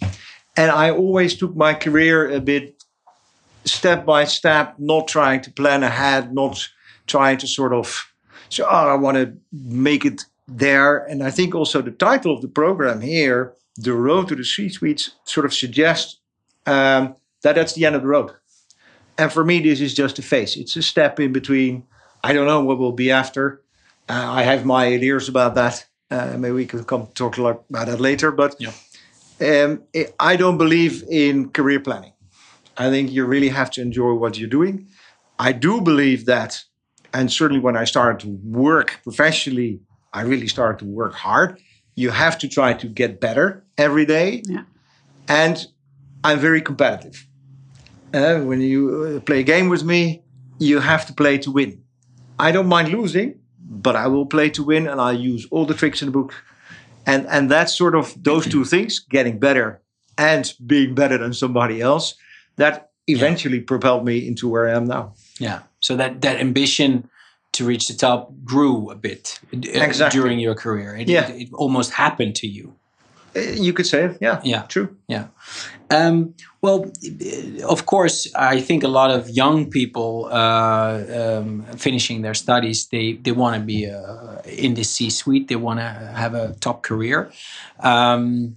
And 0.57 0.71
I 0.71 0.91
always 0.91 1.37
took 1.37 1.57
my 1.57 1.75
career 1.75 2.31
a 2.31 2.41
bit 2.41 2.83
step 3.65 4.05
by 4.05 4.25
step, 4.25 4.75
not 4.79 5.09
trying 5.09 5.41
to 5.43 5.51
plan 5.51 5.83
ahead, 5.83 6.33
not 6.33 6.69
trying 7.07 7.39
to 7.39 7.47
sort 7.47 7.73
of, 7.73 8.13
so 8.49 8.65
oh, 8.65 8.89
I 8.89 8.95
want 8.95 9.17
to 9.17 9.37
make 9.53 10.05
it 10.05 10.25
there. 10.47 10.99
And 10.99 11.23
I 11.23 11.31
think 11.31 11.55
also 11.55 11.83
the 11.83 11.91
title 11.91 12.35
of 12.35 12.43
the 12.43 12.49
program 12.49 13.01
here, 13.01 13.55
The 13.77 13.93
Road 13.93 14.29
to 14.29 14.37
the 14.37 14.45
C 14.45 14.69
Suite, 14.69 15.11
sort 15.25 15.47
of 15.47 15.55
suggests 15.55 16.19
um, 16.67 17.15
that 17.43 17.55
that's 17.55 17.75
the 17.75 17.87
end 17.87 17.97
of 17.97 18.03
the 18.03 18.09
road. 18.09 18.33
And 19.17 19.33
for 19.33 19.45
me, 19.45 19.61
this 19.61 19.81
is 19.81 19.95
just 19.95 20.19
a 20.19 20.23
phase. 20.23 20.57
It's 20.57 20.77
a 20.77 20.83
step 20.83 21.19
in 21.19 21.33
between. 21.33 21.85
I 22.23 22.33
don't 22.33 22.47
know 22.47 22.63
what 22.63 22.79
will 22.79 22.93
be 22.93 23.11
after. 23.11 23.63
Uh, 24.09 24.33
I 24.41 24.43
have 24.43 24.65
my 24.65 24.87
ideas 24.87 25.29
about 25.29 25.55
that. 25.55 25.87
Uh, 26.11 26.37
maybe 26.39 26.55
we 26.55 26.67
can 26.67 26.85
come 26.85 27.09
talk 27.15 27.37
about 27.37 27.65
that 27.71 28.01
later. 28.01 28.31
But 28.33 28.57
yeah. 28.59 28.73
um, 29.41 29.83
I 30.19 30.37
don't 30.37 30.59
believe 30.59 31.05
in 31.11 31.51
career 31.51 31.81
planning. 31.81 32.15
I 32.77 32.91
think 32.91 33.11
you 33.11 33.27
really 33.27 33.49
have 33.49 33.71
to 33.73 33.83
enjoy 33.83 34.15
what 34.15 34.39
you're 34.39 34.49
doing. 34.49 34.87
I 35.39 35.53
do 35.53 35.81
believe 35.81 36.27
that, 36.27 36.65
and 37.13 37.31
certainly 37.31 37.61
when 37.61 37.77
I 37.77 37.85
started 37.85 38.21
to 38.21 38.39
work 38.45 39.01
professionally, 39.03 39.81
I 40.13 40.23
really 40.23 40.49
started 40.49 40.79
to 40.81 40.87
work 40.87 41.15
hard. 41.15 41.61
You 41.95 42.11
have 42.11 42.39
to 42.39 42.49
try 42.49 42.75
to 42.75 42.87
get 42.87 43.21
better 43.21 43.65
every 43.77 44.07
day. 44.07 44.43
Yeah. 44.47 44.63
And 45.29 45.67
I'm 46.25 46.39
very 46.39 46.63
competitive. 46.63 47.27
Uh, 48.15 48.39
when 48.39 48.61
you 48.61 49.17
uh, 49.17 49.21
play 49.21 49.41
a 49.41 49.43
game 49.43 49.69
with 49.69 49.85
me, 49.85 50.23
you 50.59 50.81
have 50.81 51.07
to 51.07 51.13
play 51.13 51.39
to 51.39 51.51
win. 51.51 51.83
I 52.39 52.53
don't 52.53 52.69
mind 52.69 52.89
losing, 52.89 53.41
but 53.83 53.97
I 53.97 54.07
will 54.07 54.27
play 54.27 54.51
to 54.51 54.63
win 54.63 54.87
and 54.89 55.01
I'll 55.01 55.13
use 55.13 55.47
all 55.51 55.67
the 55.67 55.75
tricks 55.75 56.03
in 56.03 56.07
the 56.07 56.13
book. 56.13 56.35
And 57.07 57.27
and 57.27 57.51
that's 57.51 57.75
sort 57.75 57.95
of 57.95 58.15
those 58.23 58.47
two 58.47 58.65
things, 58.65 58.99
getting 58.99 59.39
better 59.39 59.81
and 60.17 60.53
being 60.67 60.95
better 60.95 61.17
than 61.17 61.33
somebody 61.33 61.81
else, 61.81 62.15
that 62.57 62.91
eventually 63.07 63.59
yeah. 63.59 63.65
propelled 63.67 64.05
me 64.05 64.27
into 64.27 64.49
where 64.49 64.69
I 64.69 64.77
am 64.77 64.87
now. 64.87 65.15
Yeah. 65.39 65.61
So 65.81 65.97
that 65.97 66.21
that 66.21 66.41
ambition 66.41 67.09
to 67.53 67.65
reach 67.65 67.89
the 67.89 67.95
top 67.95 68.33
grew 68.45 68.91
a 68.91 68.95
bit 68.95 69.41
uh, 69.55 69.59
exactly. 69.59 70.21
during 70.21 70.39
your 70.39 70.55
career. 70.55 70.97
It, 70.97 71.09
yeah. 71.09 71.29
it, 71.29 71.43
it 71.43 71.49
almost 71.55 71.93
happened 71.93 72.37
to 72.37 72.47
you. 72.47 72.75
Uh, 73.39 73.53
you 73.53 73.73
could 73.73 73.87
say 73.87 74.05
it. 74.05 74.19
Yeah. 74.21 74.41
Yeah. 74.45 74.63
True. 74.63 74.97
Yeah. 75.07 75.29
Um, 75.91 76.35
well, 76.61 76.91
of 77.69 77.87
course, 77.87 78.29
I 78.35 78.61
think 78.61 78.85
a 78.85 78.89
lot 78.89 79.11
of 79.11 79.31
young 79.31 79.71
people 79.71 80.29
uh, 80.31 81.05
um, 81.41 81.63
finishing 81.77 82.23
their 82.23 82.35
studies, 82.35 82.89
they, 82.89 83.15
they 83.15 83.33
want 83.33 83.57
to 83.57 83.63
be 83.63 83.89
uh, 83.89 84.41
in 84.45 84.75
the 84.75 84.85
C 84.85 85.09
suite, 85.11 85.49
they 85.49 85.57
want 85.57 85.79
to 85.79 85.89
have 86.15 86.35
a 86.35 86.55
top 86.61 86.83
career. 86.83 87.31
Um, 87.81 88.57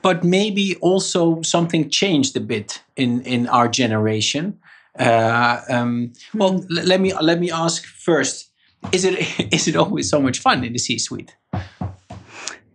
but 0.00 0.22
maybe 0.22 0.76
also 0.76 1.42
something 1.42 1.90
changed 1.90 2.36
a 2.36 2.40
bit 2.40 2.82
in, 2.96 3.22
in 3.22 3.48
our 3.48 3.68
generation. 3.68 4.58
Uh, 4.98 5.60
um, 5.68 6.12
well, 6.34 6.64
let 6.68 7.00
me 7.00 7.12
let 7.14 7.40
me 7.40 7.50
ask 7.50 7.84
first: 7.84 8.50
Is 8.92 9.04
it 9.04 9.14
is 9.52 9.66
it 9.66 9.76
always 9.76 10.08
so 10.08 10.20
much 10.20 10.38
fun 10.38 10.62
in 10.62 10.72
the 10.72 10.78
C 10.78 10.98
suite? 10.98 11.34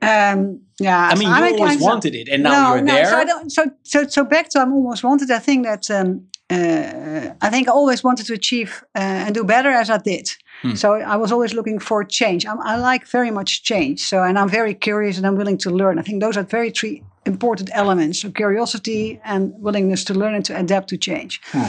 Um, 0.02 0.62
yeah, 0.80 1.10
I 1.12 1.16
mean, 1.16 1.28
you 1.28 1.34
I 1.34 1.52
always 1.52 1.82
wanted 1.82 2.16
it, 2.16 2.30
and 2.30 2.44
now 2.44 2.52
no, 2.52 2.76
you're 2.76 2.84
no, 2.84 2.94
there. 2.94 3.06
So, 3.06 3.18
I 3.18 3.26
don't, 3.26 3.52
so, 3.52 3.72
so, 3.84 4.08
so 4.08 4.24
back 4.24 4.50
to 4.50 4.62
I'm 4.62 4.74
almost 4.74 5.04
wanted. 5.04 5.30
I 5.32 5.40
think 5.40 5.66
that 5.66 5.90
um, 5.92 6.28
uh, 6.50 7.34
I 7.42 7.50
think 7.50 7.68
I 7.68 7.72
always 7.72 8.04
wanted 8.04 8.26
to 8.28 8.34
achieve 8.34 8.84
uh, 8.96 9.00
and 9.26 9.36
do 9.36 9.44
better 9.44 9.70
as 9.70 9.90
I 9.90 9.98
did. 9.98 10.30
Hmm. 10.62 10.76
So 10.76 10.94
I 10.94 11.16
was 11.16 11.32
always 11.32 11.54
looking 11.54 11.80
for 11.80 12.04
change. 12.04 12.46
I'm, 12.46 12.60
i 12.62 12.76
like 12.76 13.08
very 13.08 13.32
much 13.32 13.64
change. 13.64 14.02
So 14.02 14.24
and 14.24 14.38
I'm 14.38 14.50
very 14.50 14.74
curious 14.74 15.18
and 15.18 15.26
I'm 15.28 15.36
willing 15.36 15.58
to 15.60 15.70
learn. 15.70 16.00
I 16.00 16.02
think 16.02 16.22
those 16.22 16.38
are 16.38 16.44
very 16.44 16.72
three 16.72 17.04
important 17.26 17.70
elements: 17.74 18.22
so 18.22 18.32
curiosity 18.32 19.20
and 19.24 19.54
willingness 19.60 20.04
to 20.06 20.14
learn 20.14 20.34
and 20.34 20.46
to 20.46 20.58
adapt 20.58 20.90
to 20.90 20.98
change. 20.98 21.42
Hmm. 21.52 21.68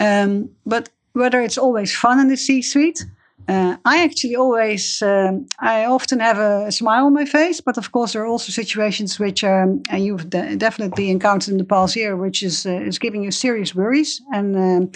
Um, 0.00 0.50
but 0.64 0.88
whether 1.12 1.40
it's 1.40 1.58
always 1.58 1.94
fun 1.94 2.20
in 2.20 2.28
the 2.28 2.36
C-suite 2.36 3.04
Uh, 3.50 3.76
I 3.84 4.04
actually 4.04 4.36
always, 4.36 5.02
um, 5.02 5.46
I 5.58 5.84
often 5.84 6.20
have 6.20 6.38
a 6.38 6.70
smile 6.70 7.06
on 7.06 7.14
my 7.14 7.24
face, 7.24 7.60
but 7.60 7.76
of 7.78 7.90
course 7.90 8.12
there 8.12 8.22
are 8.22 8.32
also 8.32 8.52
situations 8.52 9.18
which, 9.18 9.42
um, 9.42 9.82
and 9.90 10.04
you've 10.04 10.30
de- 10.30 10.56
definitely 10.56 11.10
encountered 11.10 11.50
in 11.52 11.58
the 11.58 11.64
past 11.64 11.96
year, 11.96 12.16
which 12.16 12.44
is 12.44 12.64
uh, 12.64 12.88
is 12.88 12.98
giving 12.98 13.24
you 13.24 13.32
serious 13.32 13.74
worries 13.74 14.22
and 14.32 14.56
um, 14.56 14.90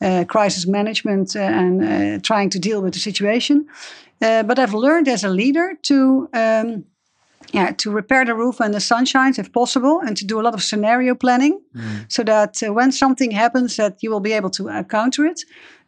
uh, 0.00 0.24
crisis 0.24 0.66
management 0.66 1.36
uh, 1.36 1.40
and 1.40 1.82
uh, 1.82 2.18
trying 2.22 2.50
to 2.50 2.58
deal 2.58 2.80
with 2.80 2.94
the 2.94 3.00
situation. 3.00 3.66
Uh, 4.22 4.42
but 4.44 4.58
I've 4.58 4.74
learned 4.74 5.08
as 5.08 5.24
a 5.24 5.28
leader 5.28 5.78
to. 5.82 6.28
Um, 6.32 6.84
yeah, 7.52 7.72
to 7.72 7.90
repair 7.90 8.24
the 8.24 8.34
roof 8.34 8.60
when 8.60 8.70
the 8.72 8.80
sun 8.80 9.06
shines, 9.06 9.38
if 9.38 9.50
possible, 9.50 10.00
and 10.06 10.16
to 10.16 10.24
do 10.24 10.38
a 10.38 10.42
lot 10.42 10.54
of 10.54 10.62
scenario 10.62 11.14
planning, 11.14 11.60
mm. 11.74 12.04
so 12.08 12.22
that 12.22 12.60
when 12.60 12.92
something 12.92 13.32
happens, 13.32 13.76
that 13.76 14.02
you 14.02 14.10
will 14.12 14.20
be 14.20 14.36
able 14.36 14.50
to 14.50 14.84
counter 14.84 15.24
it. 15.24 15.40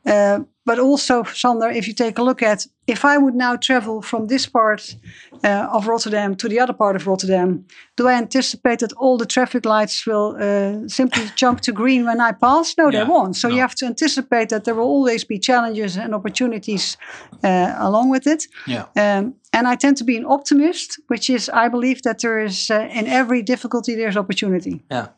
Uh, 0.05 0.41
but 0.65 0.79
also, 0.79 1.25
Sander, 1.25 1.69
if 1.69 1.89
you 1.89 1.95
take 1.95 2.19
a 2.19 2.23
look 2.23 2.43
at 2.43 2.67
if 2.87 3.05
I 3.05 3.17
would 3.17 3.35
now 3.35 3.57
travel 3.57 4.03
from 4.03 4.27
this 4.27 4.47
part 4.47 4.97
uh, 5.45 5.69
of 5.73 5.87
Rotterdam 5.87 6.35
to 6.37 6.49
the 6.49 6.61
other 6.61 6.73
part 6.73 6.97
of 6.97 7.07
Rotterdam, 7.07 7.65
do 7.97 8.09
I 8.09 8.15
anticipate 8.15 8.79
that 8.81 8.93
all 8.95 9.19
the 9.19 9.27
traffic 9.27 9.65
lights 9.65 10.07
will 10.07 10.37
uh, 10.39 10.89
simply 10.89 11.25
jump 11.37 11.61
to 11.61 11.73
green 11.73 12.05
when 12.05 12.21
I 12.21 12.33
pass? 12.33 12.75
No, 12.77 12.91
yeah, 12.91 12.99
they 12.99 13.11
won't. 13.11 13.37
So 13.37 13.49
no. 13.49 13.55
you 13.55 13.61
have 13.61 13.75
to 13.77 13.87
anticipate 13.87 14.49
that 14.49 14.65
there 14.65 14.75
will 14.75 14.89
always 14.89 15.25
be 15.25 15.39
challenges 15.39 15.97
and 15.97 16.15
opportunities 16.15 16.97
uh, 17.45 17.75
along 17.79 18.11
with 18.11 18.27
it. 18.27 18.47
Yeah. 18.67 18.87
Um, 18.97 19.35
and 19.53 19.69
I 19.69 19.77
tend 19.77 19.97
to 19.99 20.05
be 20.05 20.17
an 20.17 20.25
optimist, 20.25 21.01
which 21.09 21.29
is 21.29 21.49
I 21.49 21.69
believe 21.69 22.03
that 22.03 22.21
there 22.21 22.41
is 22.41 22.71
uh, 22.71 22.89
in 22.93 23.07
every 23.07 23.43
difficulty 23.43 23.95
there's 23.95 24.17
opportunity. 24.17 24.83
Yeah. 24.91 25.09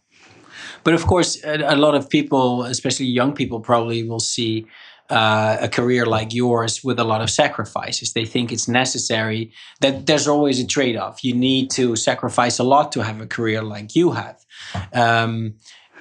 But 0.84 0.94
of 0.94 1.06
course, 1.06 1.40
a, 1.44 1.76
lot 1.76 1.94
of 1.94 2.10
people, 2.10 2.64
especially 2.64 3.06
young 3.06 3.32
people, 3.32 3.60
probably 3.60 4.02
will 4.02 4.20
see 4.20 4.66
uh, 5.10 5.58
a 5.60 5.68
career 5.68 6.06
like 6.06 6.32
yours 6.32 6.82
with 6.82 6.98
a 6.98 7.04
lot 7.04 7.20
of 7.20 7.30
sacrifices. 7.30 8.12
They 8.12 8.24
think 8.24 8.52
it's 8.52 8.68
necessary 8.68 9.52
that 9.80 10.06
there's 10.06 10.26
always 10.26 10.60
a 10.60 10.66
trade 10.66 10.96
off. 10.96 11.22
You 11.22 11.34
need 11.34 11.70
to 11.72 11.96
sacrifice 11.96 12.58
a 12.58 12.64
lot 12.64 12.92
to 12.92 13.04
have 13.04 13.20
a 13.20 13.26
career 13.26 13.62
like 13.62 13.94
you 13.94 14.12
have. 14.12 14.44
Um, 14.92 15.54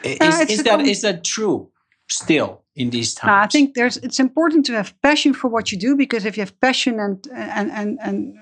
is, 0.04 0.50
is 0.50 0.64
that 0.64 0.82
is 0.82 1.02
that 1.02 1.24
true 1.24 1.70
still 2.10 2.64
in 2.76 2.90
these 2.90 3.14
times? 3.14 3.46
I 3.46 3.48
think 3.48 3.76
there's 3.76 3.98
it's 3.98 4.20
important 4.20 4.66
to 4.68 4.74
have 4.74 4.94
passion 5.02 5.34
for 5.34 5.48
what 5.50 5.72
you 5.72 5.78
do 5.78 5.96
because 5.96 6.26
if 6.26 6.38
you 6.38 6.42
have 6.42 6.60
passion 6.60 7.00
and 7.00 7.26
and 7.34 7.72
and, 7.72 8.00
and 8.02 8.36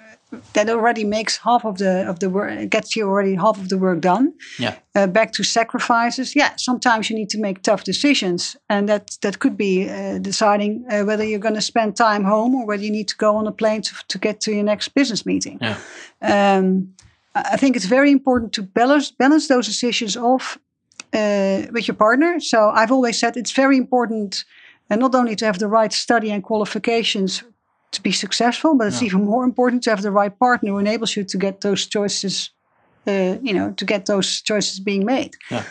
that 0.54 0.70
already 0.70 1.04
makes 1.04 1.38
half 1.38 1.66
of 1.66 1.78
the 1.78 2.08
of 2.10 2.20
the 2.20 2.30
work 2.30 2.70
gets 2.70 2.96
you 2.96 3.08
already 3.08 3.36
half 3.36 3.58
of 3.58 3.68
the 3.68 3.78
work 3.78 4.00
done. 4.00 4.34
Yeah. 4.58 4.76
Uh, 4.96 5.08
back 5.08 5.32
to 5.34 5.44
sacrifices. 5.44 6.36
Yeah, 6.36 6.56
sometimes 6.56 7.10
you 7.10 7.16
need 7.16 7.30
to 7.30 7.40
make 7.40 7.62
tough 7.62 7.84
decisions, 7.84 8.56
and 8.68 8.88
that 8.88 9.18
that 9.22 9.40
could 9.40 9.58
be 9.58 9.90
uh, 9.90 10.20
deciding 10.20 10.86
uh, 10.90 11.04
whether 11.04 11.24
you're 11.24 11.40
going 11.40 11.56
to 11.56 11.62
spend 11.62 11.96
time 11.96 12.24
home 12.24 12.56
or 12.56 12.66
whether 12.66 12.84
you 12.84 12.92
need 12.92 13.08
to 13.08 13.18
go 13.18 13.36
on 13.36 13.48
a 13.48 13.52
plane 13.52 13.82
to, 13.82 13.94
to 14.08 14.18
get 14.18 14.40
to 14.42 14.52
your 14.52 14.64
next 14.64 14.94
business 14.94 15.26
meeting. 15.26 15.60
Yeah. 15.62 15.78
Um, 16.22 16.94
I 17.36 17.58
think 17.58 17.76
it's 17.76 17.88
very 17.88 18.12
important 18.12 18.54
to 18.54 18.62
balance 18.62 19.12
balance 19.12 19.48
those 19.48 19.68
decisions 19.68 20.18
off 20.18 20.58
uh, 21.14 21.64
with 21.72 21.88
your 21.88 21.96
partner. 21.96 22.40
So 22.40 22.70
I've 22.70 22.92
always 22.92 23.20
said 23.20 23.38
it's 23.38 23.56
very 23.56 23.78
important, 23.78 24.46
and 24.90 25.04
uh, 25.04 25.08
not 25.08 25.16
only 25.16 25.36
to 25.36 25.46
have 25.46 25.60
the 25.60 25.68
right 25.68 25.94
study 25.94 26.32
and 26.32 26.44
qualifications 26.44 27.44
to 27.92 28.02
be 28.02 28.12
successful, 28.12 28.76
but 28.76 28.88
it's 28.88 29.02
yeah. 29.02 29.08
even 29.08 29.26
more 29.26 29.44
important 29.44 29.84
to 29.84 29.90
have 29.90 30.02
the 30.02 30.12
right 30.12 30.38
partner 30.40 30.72
who 30.72 30.78
enables 30.78 31.16
you 31.16 31.24
to 31.24 31.38
get 31.38 31.62
those 31.62 31.86
choices, 31.86 32.52
uh, 33.08 33.38
you 33.42 33.54
know, 33.54 33.72
to 33.74 33.86
get 33.86 34.06
those 34.06 34.42
choices 34.42 34.80
being 34.80 35.06
made. 35.06 35.36
Yeah. 35.50 35.64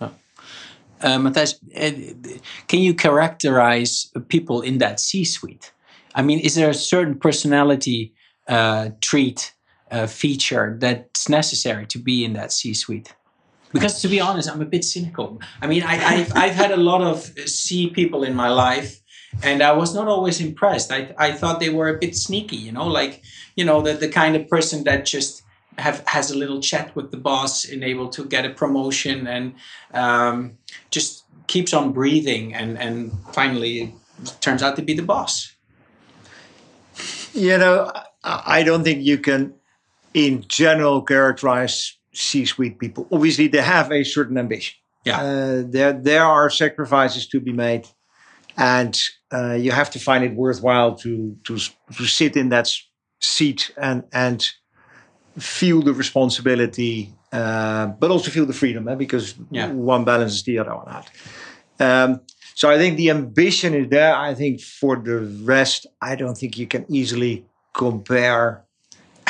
yeah. 0.00 0.08
Uh, 1.00 1.18
Mattijs, 1.18 1.54
uh, 1.76 2.38
can 2.66 2.80
you 2.80 2.94
characterize 2.94 4.10
people 4.28 4.62
in 4.62 4.78
that 4.78 5.00
C-suite? 5.00 5.72
I 6.14 6.22
mean, 6.22 6.40
is 6.40 6.54
there 6.54 6.70
a 6.70 6.74
certain 6.74 7.18
personality 7.18 8.14
uh, 8.48 8.90
trait, 9.00 9.52
uh, 9.90 10.06
feature 10.06 10.76
that's 10.80 11.28
necessary 11.28 11.86
to 11.86 11.98
be 11.98 12.24
in 12.24 12.32
that 12.32 12.52
C-suite? 12.52 13.14
Because 13.72 14.00
to 14.00 14.08
be 14.08 14.20
honest, 14.20 14.48
I'm 14.48 14.62
a 14.62 14.66
bit 14.66 14.84
cynical. 14.84 15.40
I 15.60 15.66
mean, 15.66 15.82
I, 15.82 15.96
have 15.96 16.32
I've 16.34 16.54
had 16.54 16.70
a 16.70 16.76
lot 16.76 17.02
of 17.02 17.24
C 17.46 17.90
people 17.90 18.22
in 18.22 18.34
my 18.34 18.48
life 18.48 19.00
and 19.42 19.62
I 19.62 19.72
was 19.72 19.94
not 19.94 20.08
always 20.08 20.40
impressed. 20.40 20.92
I 20.92 21.14
I 21.18 21.32
thought 21.32 21.60
they 21.60 21.70
were 21.70 21.88
a 21.88 21.98
bit 21.98 22.16
sneaky, 22.16 22.56
you 22.56 22.72
know, 22.72 22.86
like 22.86 23.22
you 23.56 23.64
know 23.64 23.82
the 23.82 23.94
the 23.94 24.08
kind 24.08 24.36
of 24.36 24.48
person 24.48 24.84
that 24.84 25.04
just 25.04 25.42
have 25.78 26.02
has 26.06 26.30
a 26.30 26.36
little 26.36 26.60
chat 26.60 26.94
with 26.96 27.10
the 27.10 27.16
boss 27.16 27.68
and 27.68 27.84
able 27.84 28.08
to 28.08 28.24
get 28.24 28.44
a 28.44 28.50
promotion 28.50 29.26
and 29.26 29.54
um, 29.92 30.58
just 30.90 31.24
keeps 31.46 31.72
on 31.72 31.92
breathing 31.92 32.54
and 32.54 32.78
and 32.78 33.12
finally 33.32 33.94
turns 34.40 34.62
out 34.62 34.76
to 34.76 34.82
be 34.82 34.94
the 34.94 35.02
boss. 35.02 35.54
You 37.34 37.58
know, 37.58 37.92
I 38.24 38.62
don't 38.62 38.82
think 38.82 39.04
you 39.04 39.18
can, 39.18 39.54
in 40.14 40.44
general, 40.48 41.02
characterize 41.02 41.98
C-suite 42.14 42.78
people. 42.78 43.06
Obviously, 43.12 43.48
they 43.48 43.60
have 43.60 43.92
a 43.92 44.04
certain 44.04 44.38
ambition. 44.38 44.76
Yeah, 45.04 45.20
uh, 45.20 45.62
there 45.66 45.92
there 45.92 46.24
are 46.24 46.50
sacrifices 46.50 47.28
to 47.28 47.40
be 47.40 47.52
made 47.52 47.86
and 48.56 49.00
uh, 49.32 49.54
you 49.54 49.70
have 49.70 49.90
to 49.90 49.98
find 49.98 50.24
it 50.24 50.34
worthwhile 50.34 50.94
to 50.96 51.36
to 51.44 51.58
to 51.96 52.04
sit 52.04 52.36
in 52.36 52.48
that 52.50 52.72
seat 53.20 53.70
and 53.76 54.04
and 54.12 54.48
feel 55.38 55.82
the 55.82 55.92
responsibility, 55.92 57.12
uh, 57.32 57.86
but 57.86 58.10
also 58.10 58.30
feel 58.30 58.46
the 58.46 58.54
freedom, 58.54 58.88
eh? 58.88 58.94
because 58.94 59.34
yeah. 59.50 59.68
one 59.68 60.04
balances 60.04 60.42
the 60.44 60.58
other 60.58 60.74
one 60.74 60.88
out. 60.88 61.10
Um, 61.78 62.20
so 62.54 62.70
I 62.70 62.78
think 62.78 62.96
the 62.96 63.10
ambition 63.10 63.74
is 63.74 63.90
there. 63.90 64.16
I 64.16 64.34
think 64.34 64.62
for 64.62 64.96
the 64.96 65.18
rest, 65.42 65.86
I 66.00 66.16
don't 66.16 66.36
think 66.36 66.56
you 66.56 66.66
can 66.66 66.86
easily 66.88 67.44
compare 67.74 68.64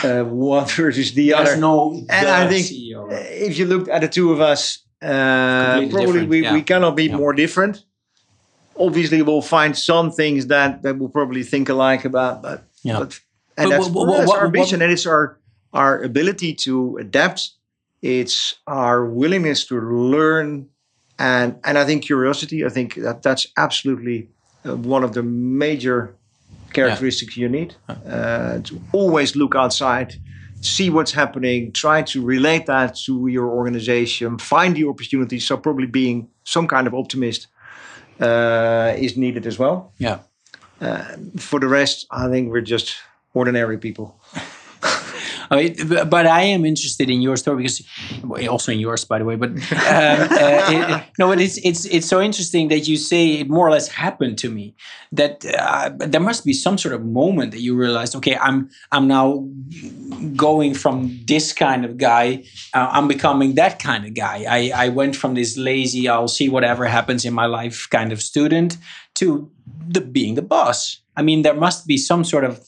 uh, 0.05 0.23
one 0.23 0.67
versus 0.69 1.13
the 1.13 1.31
There's 1.31 1.49
other. 1.51 1.57
no, 1.57 2.05
and 2.09 2.29
I 2.29 2.47
think 2.47 2.67
CEO. 2.67 3.09
if 3.11 3.59
you 3.59 3.67
looked 3.67 3.89
at 3.89 4.03
the 4.03 4.09
two 4.09 4.33
of 4.33 4.41
us, 4.41 4.85
uh, 5.03 5.87
probably 5.91 6.25
we, 6.25 6.43
yeah. 6.43 6.53
we 6.53 6.63
cannot 6.63 6.95
be 6.95 7.07
yeah. 7.07 7.17
more 7.17 7.33
different 7.33 7.85
obviously 8.79 9.23
we'll 9.23 9.43
find 9.43 9.77
some 9.77 10.11
things 10.11 10.47
that 10.49 10.83
that 10.83 10.99
we'll 10.99 11.09
probably 11.09 11.43
think 11.43 11.69
alike 11.69 12.05
about 12.05 12.43
but 12.43 12.65
yeah. 12.83 12.99
but, 12.99 13.21
and 13.59 13.71
but, 13.71 13.77
that's, 13.77 13.89
what, 13.89 14.17
that's 14.17 14.29
what, 14.29 14.39
our 14.39 14.47
ambition 14.47 14.83
and 14.83 14.93
it's 14.93 15.07
our 15.07 15.39
our 15.77 16.03
ability 16.03 16.55
to 16.55 16.97
adapt. 16.97 17.51
It's 18.03 18.57
our 18.67 19.05
willingness 19.05 19.67
to 19.67 19.81
learn 19.81 20.69
and 21.19 21.59
and 21.65 21.79
i 21.79 21.85
think 21.85 22.05
curiosity. 22.05 22.65
I 22.65 22.69
think 22.69 22.95
that 22.97 23.23
that's 23.23 23.47
absolutely 23.57 24.29
uh, 24.65 24.77
one 24.77 25.03
of 25.05 25.13
the 25.13 25.23
major 25.23 26.15
characteristics 26.73 27.37
yeah. 27.37 27.43
you 27.43 27.49
need. 27.49 27.75
Uh, 27.89 28.59
to 28.61 28.81
always 28.93 29.37
look 29.37 29.55
outside 29.55 30.17
see 30.63 30.89
what's 30.89 31.13
happening 31.13 31.71
try 31.73 32.03
to 32.03 32.23
relate 32.23 32.65
that 32.67 32.97
to 32.97 33.29
your 33.29 33.47
organization 33.47 34.39
find 34.39 34.75
the 34.75 34.85
opportunities. 34.85 35.47
So 35.47 35.57
probably 35.57 35.87
being 35.87 36.29
some 36.45 36.67
kind 36.67 36.87
of 36.87 36.95
optimist 36.95 37.47
uh, 38.21 38.95
is 38.97 39.17
needed 39.17 39.47
as 39.47 39.59
well. 39.59 39.93
Yeah. 39.99 40.21
Uh, 40.81 41.17
for 41.39 41.61
the 41.61 41.69
rest, 41.69 42.07
I 42.11 42.29
think 42.29 42.51
we're 42.51 42.61
just 42.61 42.97
ordinary 43.35 43.79
people. 43.79 44.19
I 45.51 45.57
mean, 45.57 45.89
but 46.09 46.27
I 46.27 46.43
am 46.43 46.65
interested 46.65 47.11
in 47.11 47.21
your 47.21 47.37
story 47.37 47.63
because 47.63 47.83
also 48.49 48.73
in 48.73 48.79
yours, 48.79 49.05
by 49.05 49.19
the 49.19 49.25
way. 49.25 49.37
But 49.37 49.51
um, 49.51 49.59
uh, 49.73 50.67
it, 50.71 51.05
no, 51.19 51.29
but 51.29 51.41
it's 51.41 51.59
it's 51.59 51.85
it's 51.87 52.07
so 52.07 52.21
interesting 52.21 52.69
that 52.69 52.89
you 52.89 52.97
say 52.97 53.41
it 53.41 53.49
more 53.49 53.67
or 53.67 53.71
less 53.71 53.89
happened 53.89 54.39
to 54.39 54.51
me. 54.51 54.75
That 55.13 55.45
uh, 55.47 55.91
there 55.99 56.21
must 56.21 56.45
be 56.45 56.53
some 56.53 56.79
sort 56.79 56.95
of 56.95 57.05
moment 57.05 57.53
that 57.53 57.61
you 57.61 57.77
realized, 57.77 58.15
okay, 58.17 58.37
I'm 58.37 58.71
I'm 58.93 59.07
now 59.07 59.49
going 60.35 60.75
from 60.75 61.19
this 61.27 61.53
kind 61.53 61.85
of 61.85 61.97
guy, 61.97 62.45
uh, 62.75 62.89
I'm 62.91 63.09
becoming 63.09 63.55
that 63.55 63.79
kind 63.79 64.05
of 64.05 64.15
guy. 64.15 64.45
I 64.49 64.87
I 64.87 64.89
went 64.89 65.17
from 65.17 65.35
this 65.35 65.57
lazy, 65.57 66.09
I'll 66.09 66.29
see 66.29 66.49
whatever 66.49 66.87
happens 66.87 67.25
in 67.25 67.35
my 67.35 67.47
life 67.47 67.89
kind 67.91 68.13
of 68.13 68.23
student 68.23 68.77
to 69.15 69.51
the 69.89 70.01
being 70.01 70.35
the 70.35 70.43
boss. 70.43 71.01
I 71.17 71.23
mean, 71.23 71.43
there 71.43 71.55
must 71.55 71.87
be 71.87 71.97
some 71.97 72.25
sort 72.25 72.45
of 72.45 72.61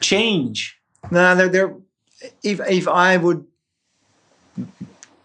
change. 0.00 0.78
No, 1.10 1.34
there, 1.34 1.48
there 1.48 1.76
if 2.42 2.60
if 2.68 2.88
I 2.88 3.16
would 3.16 3.46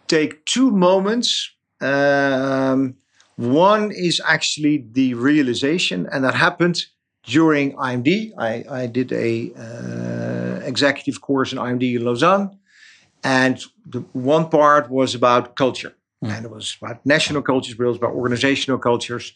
take 0.08 0.46
two 0.46 0.72
moments, 0.72 1.52
um, 1.82 2.96
one 3.36 3.92
is 3.92 4.22
actually 4.26 4.86
the 4.92 5.14
realization, 5.14 6.08
and 6.12 6.24
that 6.24 6.36
happened 6.36 6.86
during 7.24 7.74
IMD. 7.74 8.32
I, 8.38 8.64
I 8.70 8.88
did 8.88 9.12
a 9.12 9.52
uh, 9.54 10.66
executive 10.66 11.22
course 11.22 11.52
in 11.52 11.60
IMD 11.60 11.96
in 11.96 12.06
Lausanne, 12.06 12.58
and 13.24 13.64
the 13.86 14.00
one 14.14 14.50
part 14.50 14.90
was 14.90 15.14
about 15.14 15.56
culture, 15.56 15.94
mm. 16.24 16.32
and 16.32 16.46
it 16.46 16.52
was 16.52 16.78
about 16.82 17.06
national 17.06 17.42
cultures, 17.42 17.76
but 17.76 17.84
it 17.84 17.88
was 17.88 17.98
about 17.98 18.14
organizational 18.14 18.80
cultures, 18.80 19.34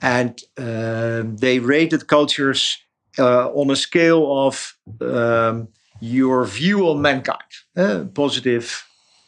and 0.00 0.40
uh, 0.56 1.22
they 1.24 1.58
rated 1.58 2.06
cultures 2.06 2.78
uh, 3.18 3.48
on 3.50 3.70
a 3.70 3.76
scale 3.76 4.46
of 4.46 4.76
um, 5.00 5.68
your 6.02 6.44
view 6.44 6.88
on 6.88 7.00
mankind, 7.00 7.38
uh, 7.76 8.04
positive, 8.12 8.84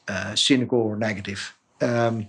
uh, 0.08 0.34
cynical, 0.34 0.80
or 0.80 0.96
negative. 0.96 1.56
Um, 1.80 2.26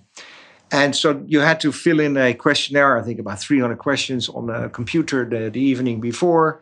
and 0.71 0.95
so 0.95 1.23
you 1.25 1.39
had 1.39 1.59
to 1.61 1.71
fill 1.71 1.99
in 1.99 2.15
a 2.15 2.35
questionnaire, 2.35 2.95
I 2.95 3.01
think 3.01 3.19
about 3.19 3.39
300 3.39 3.77
questions 3.79 4.29
on 4.29 4.51
a 4.51 4.69
computer 4.69 5.25
the, 5.27 5.49
the 5.49 5.59
evening 5.59 5.99
before. 5.99 6.61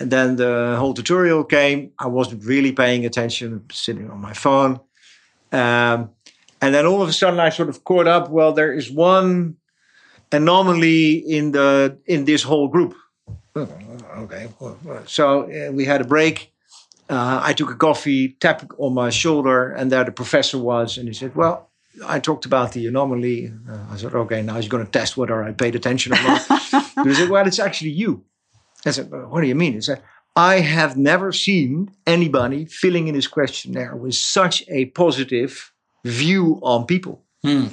and 0.00 0.10
then 0.10 0.36
the 0.36 0.74
whole 0.76 0.92
tutorial 0.92 1.44
came. 1.44 1.92
I 2.00 2.08
wasn't 2.08 2.44
really 2.44 2.72
paying 2.72 3.06
attention, 3.06 3.64
sitting 3.70 4.10
on 4.10 4.20
my 4.20 4.32
phone. 4.32 4.80
Um, 5.52 6.10
and 6.60 6.74
then 6.74 6.84
all 6.84 7.00
of 7.00 7.08
a 7.08 7.12
sudden, 7.12 7.38
I 7.38 7.50
sort 7.50 7.68
of 7.68 7.84
caught 7.84 8.08
up. 8.08 8.28
Well, 8.28 8.52
there 8.52 8.72
is 8.72 8.90
one 8.90 9.56
anomaly 10.32 11.18
in 11.18 11.52
the 11.52 11.96
in 12.06 12.24
this 12.24 12.42
whole 12.42 12.66
group. 12.66 12.94
Oh, 13.54 13.68
okay, 14.24 14.48
so 15.06 15.42
uh, 15.44 15.72
we 15.72 15.84
had 15.84 16.00
a 16.00 16.04
break. 16.04 16.52
Uh, 17.08 17.40
I 17.42 17.52
took 17.54 17.70
a 17.70 17.74
coffee, 17.74 18.36
tap 18.40 18.70
on 18.76 18.94
my 18.94 19.10
shoulder, 19.10 19.72
and 19.72 19.90
there 19.90 20.04
the 20.04 20.12
professor 20.12 20.58
was, 20.58 20.98
and 20.98 21.08
he 21.08 21.14
said, 21.14 21.34
"Well, 21.34 21.70
I 22.06 22.20
talked 22.20 22.44
about 22.44 22.72
the 22.72 22.86
anomaly." 22.86 23.52
Uh, 23.68 23.78
I 23.90 23.96
said, 23.96 24.14
"Okay, 24.14 24.42
now 24.42 24.56
he's 24.56 24.68
going 24.68 24.84
to 24.84 24.90
test 24.90 25.16
whether 25.16 25.42
I 25.42 25.52
paid 25.52 25.74
attention 25.74 26.12
or 26.12 26.22
not." 26.22 26.42
he 27.04 27.14
said, 27.14 27.30
"Well, 27.30 27.46
it's 27.46 27.58
actually 27.58 27.90
you." 27.90 28.24
I 28.84 28.90
said, 28.90 29.10
"What 29.10 29.40
do 29.40 29.46
you 29.46 29.54
mean?" 29.54 29.72
He 29.72 29.80
said, 29.80 30.02
"I 30.36 30.60
have 30.60 30.96
never 30.96 31.32
seen 31.32 31.90
anybody 32.06 32.66
filling 32.66 33.08
in 33.08 33.14
his 33.14 33.26
questionnaire 33.26 33.96
with 33.96 34.14
such 34.14 34.64
a 34.68 34.86
positive 34.86 35.72
view 36.04 36.58
on 36.62 36.86
people." 36.86 37.24
Hmm. 37.42 37.68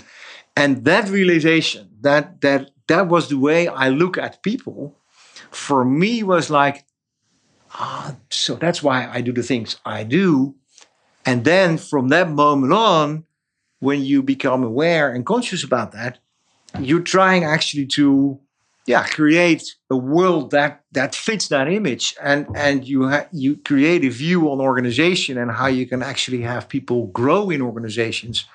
And 0.56 0.86
that 0.86 1.10
realization, 1.10 1.90
that 2.02 2.40
that 2.42 2.72
that 2.88 3.08
was 3.08 3.28
the 3.28 3.38
way 3.38 3.68
I 3.68 3.90
look 3.90 4.18
at 4.18 4.44
people, 4.44 4.96
for 5.52 5.84
me 5.84 6.24
was 6.24 6.50
like, 6.50 6.86
ah, 7.74 8.16
so 8.30 8.56
that's 8.56 8.82
why 8.82 9.08
I 9.08 9.22
do 9.22 9.32
the 9.32 9.44
things 9.44 9.78
I 9.86 10.04
do. 10.04 10.56
And 11.26 11.44
then 11.44 11.78
from 11.78 12.10
that 12.10 12.30
moment 12.30 12.74
on, 12.74 13.26
when 13.80 14.04
you 14.04 14.24
become 14.24 14.64
aware 14.64 15.12
and 15.12 15.26
conscious 15.26 15.64
about 15.64 15.92
that, 15.92 16.20
you're 16.80 17.02
trying 17.02 17.44
actually 17.44 17.86
to 17.86 18.40
yeah 18.86 19.04
create 19.08 19.64
a 19.90 19.96
world 19.96 20.52
that 20.52 20.84
that 20.92 21.16
fits 21.16 21.48
that 21.48 21.68
image 21.68 22.16
and 22.22 22.48
and 22.56 22.88
you 22.88 23.10
ha- 23.10 23.28
you 23.32 23.58
create 23.58 24.04
a 24.04 24.10
view 24.10 24.52
on 24.52 24.60
organization 24.60 25.38
and 25.38 25.52
how 25.52 25.68
you 25.68 25.88
can 25.88 26.04
actually 26.04 26.42
have 26.42 26.70
people 26.70 27.08
grow 27.08 27.50
in 27.50 27.62
organizations 27.62 28.46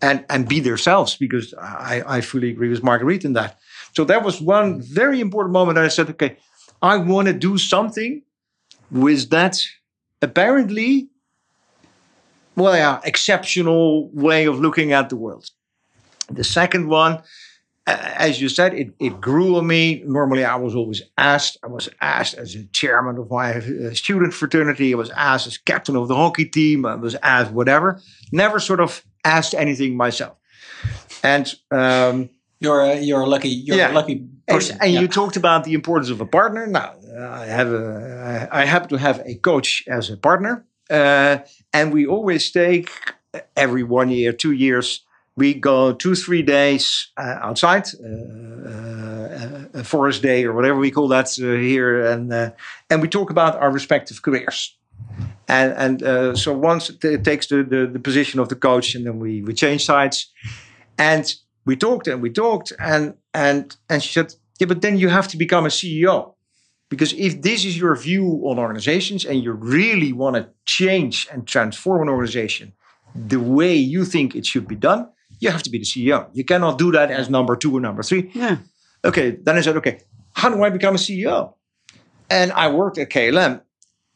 and 0.00 0.24
and 0.28 0.48
be 0.48 0.60
themselves 0.60 1.16
because 1.16 1.54
I, 1.60 2.02
I 2.06 2.20
fully 2.20 2.50
agree 2.50 2.68
with 2.68 2.82
Marguerite 2.82 3.24
in 3.24 3.32
that. 3.34 3.58
So 3.94 4.04
that 4.04 4.24
was 4.24 4.40
one 4.40 4.80
very 4.80 5.20
important 5.20 5.52
moment. 5.52 5.78
I 5.78 5.88
said, 5.88 6.10
okay, 6.10 6.36
I 6.80 6.96
want 6.96 7.28
to 7.28 7.34
do 7.34 7.58
something 7.58 8.22
with 8.92 9.30
that 9.30 9.58
apparently, 10.20 11.08
well, 12.54 12.76
yeah, 12.76 13.00
exceptional 13.04 14.10
way 14.10 14.44
of 14.44 14.60
looking 14.60 14.92
at 14.92 15.08
the 15.08 15.16
world. 15.16 15.50
The 16.30 16.44
second 16.44 16.88
one, 16.88 17.22
as 17.86 18.40
you 18.40 18.48
said, 18.48 18.74
it, 18.74 18.94
it 19.00 19.20
grew 19.20 19.56
on 19.56 19.66
me. 19.66 20.02
Normally, 20.06 20.44
I 20.44 20.56
was 20.56 20.74
always 20.74 21.02
asked. 21.18 21.56
I 21.64 21.66
was 21.66 21.88
asked 22.00 22.34
as 22.34 22.54
a 22.54 22.64
chairman 22.66 23.18
of 23.18 23.30
my 23.30 23.54
uh, 23.54 23.94
student 23.94 24.32
fraternity. 24.34 24.92
I 24.92 24.96
was 24.96 25.10
asked 25.10 25.46
as 25.46 25.58
captain 25.58 25.96
of 25.96 26.08
the 26.08 26.14
hockey 26.14 26.44
team. 26.44 26.86
I 26.86 26.94
was 26.94 27.16
asked 27.16 27.50
whatever. 27.50 28.00
Never 28.30 28.60
sort 28.60 28.80
of 28.80 29.02
asked 29.24 29.54
anything 29.54 29.96
myself. 29.96 30.36
And 31.24 31.52
um, 31.70 32.30
you're 32.62 32.80
a, 32.80 33.00
you're 33.00 33.20
a 33.20 33.26
lucky 33.26 33.48
you're 33.48 33.76
yeah. 33.76 33.92
a 33.92 33.94
lucky 33.94 34.26
person. 34.48 34.74
And, 34.74 34.82
and 34.84 34.92
yeah. 34.92 35.00
you 35.00 35.08
talked 35.08 35.36
about 35.36 35.64
the 35.64 35.74
importance 35.74 36.10
of 36.10 36.20
a 36.20 36.26
partner. 36.26 36.66
Now, 36.66 36.94
I 37.18 37.46
have 37.46 37.72
a 37.72 38.48
I 38.52 38.64
happen 38.64 38.88
to 38.90 38.98
have 38.98 39.22
a 39.24 39.34
coach 39.34 39.84
as 39.88 40.10
a 40.10 40.16
partner, 40.16 40.64
uh, 40.90 41.38
and 41.72 41.92
we 41.92 42.06
always 42.06 42.50
take 42.50 42.90
every 43.56 43.82
one 43.82 44.10
year, 44.10 44.32
two 44.32 44.52
years. 44.52 45.04
We 45.34 45.54
go 45.54 45.94
two, 45.94 46.14
three 46.14 46.42
days 46.42 47.10
uh, 47.16 47.38
outside, 47.40 47.86
uh, 48.04 48.68
uh 48.68 49.80
a 49.80 49.84
forest 49.84 50.22
day 50.22 50.44
or 50.44 50.52
whatever 50.52 50.78
we 50.78 50.90
call 50.90 51.08
that 51.08 51.26
uh, 51.38 51.56
here, 51.58 52.04
and 52.06 52.32
uh, 52.32 52.50
and 52.90 53.02
we 53.02 53.08
talk 53.08 53.30
about 53.30 53.56
our 53.56 53.70
respective 53.70 54.20
careers. 54.22 54.76
And, 55.48 55.72
and 55.72 56.02
uh, 56.02 56.34
so 56.34 56.52
once 56.52 56.88
it 56.88 57.24
takes 57.24 57.48
the, 57.48 57.62
the, 57.62 57.86
the, 57.86 57.98
position 57.98 58.40
of 58.40 58.48
the 58.48 58.54
coach, 58.54 58.94
and 58.94 59.06
then 59.06 59.18
we, 59.18 59.42
we 59.42 59.52
change 59.52 59.84
sides. 59.84 60.30
And 60.96 61.34
we 61.64 61.76
talked 61.76 62.06
and 62.08 62.22
we 62.22 62.30
talked, 62.30 62.72
and, 62.78 63.14
and, 63.34 63.76
and 63.88 64.02
she 64.02 64.12
said, 64.12 64.34
Yeah, 64.58 64.66
but 64.66 64.82
then 64.82 64.98
you 64.98 65.08
have 65.08 65.28
to 65.28 65.36
become 65.36 65.64
a 65.64 65.70
CEO. 65.70 66.34
Because 66.88 67.14
if 67.14 67.40
this 67.40 67.64
is 67.64 67.78
your 67.78 67.96
view 67.96 68.42
on 68.44 68.58
organizations 68.58 69.24
and 69.24 69.42
you 69.42 69.52
really 69.52 70.12
want 70.12 70.36
to 70.36 70.50
change 70.66 71.26
and 71.32 71.48
transform 71.48 72.02
an 72.02 72.08
organization 72.10 72.74
the 73.14 73.40
way 73.40 73.74
you 73.74 74.04
think 74.04 74.34
it 74.34 74.44
should 74.44 74.68
be 74.68 74.76
done, 74.76 75.08
you 75.40 75.50
have 75.50 75.62
to 75.62 75.70
be 75.70 75.78
the 75.78 75.84
CEO. 75.84 76.28
You 76.32 76.44
cannot 76.44 76.78
do 76.78 76.92
that 76.92 77.10
as 77.10 77.30
number 77.30 77.56
two 77.56 77.74
or 77.76 77.80
number 77.80 78.02
three. 78.02 78.30
Yeah. 78.34 78.58
Okay, 79.04 79.38
then 79.42 79.56
I 79.56 79.60
said, 79.62 79.76
okay, 79.78 80.00
how 80.34 80.48
do 80.48 80.62
I 80.62 80.70
become 80.70 80.94
a 80.94 80.98
CEO? 80.98 81.54
And 82.30 82.52
I 82.52 82.68
worked 82.68 82.98
at 82.98 83.10
KLM 83.10 83.62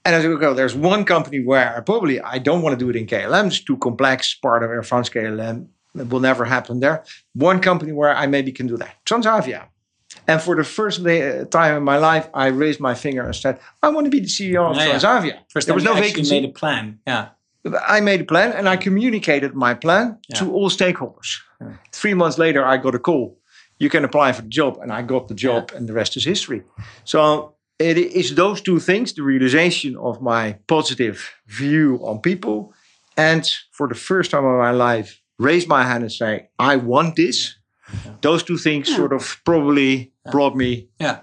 and 0.05 0.15
I 0.15 0.21
said, 0.21 0.31
okay, 0.31 0.55
there's 0.55 0.75
one 0.75 1.05
company 1.05 1.43
where 1.43 1.77
I 1.77 1.81
probably 1.81 2.21
I 2.21 2.39
don't 2.39 2.63
want 2.63 2.79
to 2.79 2.85
do 2.85 2.91
it 2.91 2.97
in 2.97 3.07
KLM. 3.07 3.49
It's 3.49 3.63
too 3.63 3.77
complex. 3.77 4.35
Part 4.35 4.63
of 4.63 4.71
Air 4.71 4.83
France 4.83 5.09
KLM. 5.09 5.67
It 5.99 6.09
will 6.09 6.21
never 6.21 6.45
happen 6.45 6.81
there. 6.81 7.05
One 7.35 7.61
company 7.61 7.93
where 7.93 8.15
I 8.15 8.27
maybe 8.27 8.53
can 8.53 8.67
do 8.67 8.77
that. 8.77 8.97
Transavia. 9.05 9.69
And 10.27 10.41
for 10.41 10.57
the 10.57 10.65
first 10.65 11.05
day, 11.05 11.41
uh, 11.41 11.45
time 11.45 11.77
in 11.77 11.83
my 11.83 11.99
life, 11.99 12.29
I 12.33 12.47
raised 12.47 12.81
my 12.81 12.95
finger 12.95 13.23
and 13.23 13.35
said, 13.35 13.59
I 13.83 13.89
want 13.89 14.07
to 14.07 14.11
be 14.11 14.21
the 14.21 14.27
CEO 14.27 14.71
of 14.71 14.77
yeah, 14.77 14.95
Transavia. 14.95 15.27
Yeah. 15.27 15.39
First 15.49 15.67
there 15.67 15.75
was 15.75 15.85
no 15.85 15.95
vacancy. 15.95 16.41
made 16.41 16.49
a 16.49 16.53
plan. 16.53 17.01
Yeah. 17.07 17.29
I 17.87 18.01
made 18.01 18.21
a 18.21 18.25
plan 18.25 18.53
and 18.53 18.69
I 18.69 18.77
communicated 18.77 19.55
my 19.55 19.75
plan 19.75 20.19
yeah. 20.29 20.39
to 20.39 20.53
all 20.53 20.71
stakeholders. 20.71 21.41
Three 21.93 22.15
months 22.15 22.39
later, 22.39 22.65
I 22.65 22.77
got 22.77 22.95
a 22.95 22.99
call. 22.99 23.39
You 23.79 23.91
can 23.91 24.05
apply 24.05 24.33
for 24.33 24.43
the 24.43 24.49
job. 24.49 24.79
And 24.81 24.93
I 24.93 25.03
got 25.03 25.29
the 25.29 25.35
job, 25.35 25.73
and 25.75 25.89
the 25.89 25.93
rest 25.93 26.17
is 26.17 26.25
history. 26.25 26.63
So 27.05 27.57
it 27.79 27.99
is 27.99 28.35
those 28.35 28.61
two 28.61 28.79
things 28.79 29.13
the 29.13 29.23
realization 29.23 29.97
of 29.97 30.23
my 30.23 30.59
positive 30.67 31.35
view 31.47 31.99
on 32.03 32.21
people 32.21 32.73
and 33.17 33.51
for 33.73 33.89
the 33.89 33.95
first 33.95 34.31
time 34.31 34.45
in 34.45 34.59
my 34.59 34.71
life 34.71 35.21
raise 35.38 35.66
my 35.66 35.83
hand 35.83 36.03
and 36.03 36.12
say 36.12 36.49
i 36.59 36.77
want 36.77 37.16
this 37.16 37.57
those 38.20 38.42
two 38.42 38.57
things 38.57 38.88
yeah. 38.88 38.96
sort 38.96 39.12
of 39.12 39.40
probably 39.44 40.12
yeah. 40.25 40.33
brought 40.33 40.57
me 40.57 40.88
yeah. 40.99 41.20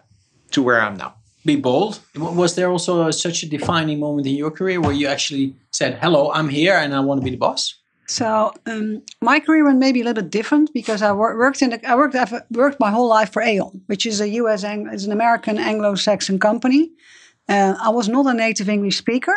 to 0.52 0.62
where 0.62 0.82
i'm 0.82 0.96
now 0.96 1.14
be 1.46 1.56
bold 1.56 2.00
was 2.16 2.56
there 2.56 2.70
also 2.70 3.08
a, 3.08 3.14
such 3.14 3.44
a 3.44 3.50
defining 3.50 4.00
moment 4.00 4.26
in 4.26 4.36
your 4.36 4.52
career 4.52 4.80
where 4.80 4.94
you 4.94 5.08
actually 5.08 5.56
said 5.72 5.98
hello 6.02 6.32
i'm 6.32 6.50
here 6.50 6.76
and 6.76 6.96
i 6.96 7.00
want 7.00 7.20
to 7.20 7.26
be 7.26 7.32
the 7.32 7.38
boss 7.38 7.76
so 8.08 8.54
um, 8.66 9.02
my 9.22 9.40
career 9.40 9.64
went 9.66 9.80
maybe 9.80 10.02
a 10.02 10.04
little 10.04 10.22
bit 10.22 10.32
different 10.32 10.74
because 10.74 11.02
I 11.02 11.12
wor- 11.14 11.38
worked 11.38 11.62
in 11.62 11.70
the, 11.70 11.90
I 11.90 11.96
worked 11.96 12.16
I've 12.16 12.34
worked 12.52 12.80
my 12.80 12.92
whole 12.92 13.08
life 13.08 13.32
for 13.32 13.42
Aon, 13.42 13.82
which 13.88 14.06
is 14.06 14.20
a 14.20 14.30
U.S. 14.30 14.64
is 14.64 15.06
an 15.06 15.12
American 15.12 15.58
Anglo-Saxon 15.58 16.40
company. 16.40 16.92
Uh, 17.48 17.76
I 17.82 17.90
was 17.90 18.10
not 18.10 18.26
a 18.26 18.34
native 18.34 18.70
English 18.70 18.98
speaker. 18.98 19.36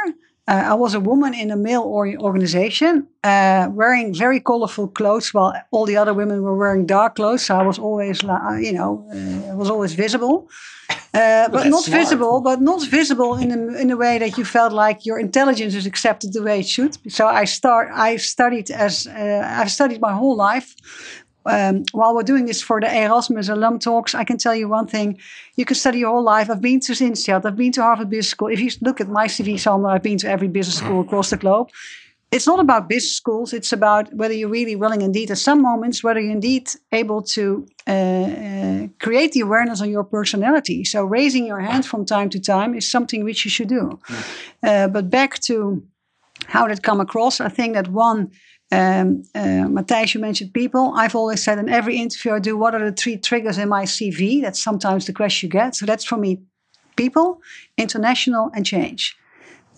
Uh, 0.48 0.62
I 0.72 0.74
was 0.74 0.94
a 0.94 1.00
woman 1.00 1.34
in 1.34 1.50
a 1.50 1.56
male 1.56 1.82
organization, 1.82 3.08
uh, 3.24 3.68
wearing 3.72 4.14
very 4.14 4.40
colorful 4.40 4.86
clothes, 4.86 5.34
while 5.34 5.52
all 5.72 5.86
the 5.86 5.96
other 5.96 6.14
women 6.14 6.42
were 6.42 6.56
wearing 6.56 6.86
dark 6.86 7.16
clothes. 7.16 7.42
So 7.46 7.56
I 7.56 7.62
was 7.62 7.78
always, 7.78 8.22
you 8.22 8.72
know, 8.72 9.08
uh, 9.10 9.56
was 9.56 9.70
always 9.70 9.94
visible. 9.94 10.48
Uh, 11.12 11.48
but 11.52 11.66
not 11.66 11.82
smart. 11.82 12.00
visible, 12.00 12.40
but 12.40 12.60
not 12.60 12.86
visible 12.86 13.34
in 13.34 13.50
a, 13.50 13.80
in 13.80 13.90
a 13.90 13.96
way 13.96 14.18
that 14.18 14.38
you 14.38 14.44
felt 14.44 14.72
like 14.72 15.04
your 15.04 15.18
intelligence 15.18 15.74
is 15.74 15.84
accepted 15.84 16.32
the 16.32 16.42
way 16.42 16.60
it 16.60 16.68
should. 16.68 16.96
So 17.10 17.26
I 17.26 17.44
start. 17.44 17.88
I 17.92 18.16
studied 18.16 18.70
as 18.70 19.08
uh, 19.08 19.42
I've 19.44 19.72
studied 19.72 20.00
my 20.00 20.12
whole 20.12 20.36
life. 20.36 20.76
Um, 21.48 21.84
while 21.92 22.14
we're 22.14 22.22
doing 22.22 22.46
this 22.46 22.62
for 22.62 22.80
the 22.80 22.86
Erasmus 22.86 23.48
alum 23.48 23.78
talks, 23.78 24.14
I 24.14 24.24
can 24.24 24.38
tell 24.38 24.54
you 24.54 24.68
one 24.68 24.86
thing: 24.86 25.18
you 25.56 25.64
can 25.64 25.76
study 25.76 25.98
your 25.98 26.10
whole 26.10 26.22
life. 26.22 26.50
I've 26.50 26.60
been 26.60 26.80
to 26.80 26.92
INSEAD, 26.92 27.44
I've 27.44 27.56
been 27.56 27.72
to 27.72 27.82
Harvard 27.82 28.10
Business 28.10 28.30
School. 28.30 28.48
If 28.48 28.60
you 28.60 28.70
look 28.80 29.00
at 29.00 29.08
my 29.08 29.26
CV, 29.26 29.58
Sander, 29.58 29.88
I've 29.88 30.02
been 30.02 30.18
to 30.18 30.28
every 30.28 30.48
business 30.48 30.78
school 30.78 31.00
across 31.00 31.30
the 31.30 31.36
globe 31.36 31.70
it's 32.32 32.46
not 32.46 32.58
about 32.58 32.88
business 32.88 33.16
schools. 33.16 33.52
It's 33.52 33.72
about 33.72 34.12
whether 34.12 34.34
you're 34.34 34.48
really 34.48 34.76
willing, 34.76 35.02
indeed, 35.02 35.30
at 35.30 35.38
some 35.38 35.62
moments, 35.62 36.02
whether 36.02 36.20
you're 36.20 36.32
indeed 36.32 36.68
able 36.92 37.22
to 37.22 37.66
uh, 37.86 37.90
uh, 37.90 38.86
create 39.00 39.32
the 39.32 39.40
awareness 39.40 39.80
on 39.80 39.90
your 39.90 40.04
personality. 40.04 40.84
So 40.84 41.04
raising 41.04 41.46
your 41.46 41.60
hand 41.60 41.86
from 41.86 42.04
time 42.04 42.28
to 42.30 42.40
time 42.40 42.74
is 42.74 42.90
something 42.90 43.24
which 43.24 43.44
you 43.44 43.50
should 43.50 43.68
do. 43.68 43.98
Uh, 44.62 44.88
but 44.88 45.08
back 45.08 45.38
to 45.40 45.82
how 46.46 46.66
did 46.66 46.78
it 46.78 46.82
come 46.82 47.00
across, 47.00 47.40
I 47.40 47.48
think 47.48 47.74
that 47.74 47.88
one. 47.88 48.30
Um, 48.72 49.22
uh, 49.34 49.68
Mattijs, 49.68 50.14
you 50.14 50.20
mentioned 50.20 50.52
people. 50.52 50.92
I've 50.96 51.14
always 51.14 51.42
said 51.42 51.58
in 51.58 51.68
every 51.68 51.98
interview 51.98 52.32
I 52.32 52.40
do, 52.40 52.56
what 52.56 52.74
are 52.74 52.84
the 52.84 52.96
three 52.96 53.16
triggers 53.16 53.58
in 53.58 53.68
my 53.68 53.84
CV? 53.84 54.42
That's 54.42 54.62
sometimes 54.62 55.06
the 55.06 55.12
question 55.12 55.46
you 55.46 55.52
get. 55.52 55.76
So 55.76 55.86
that's 55.86 56.04
for 56.04 56.16
me 56.16 56.40
people, 56.96 57.40
international, 57.76 58.50
and 58.54 58.66
change. 58.66 59.16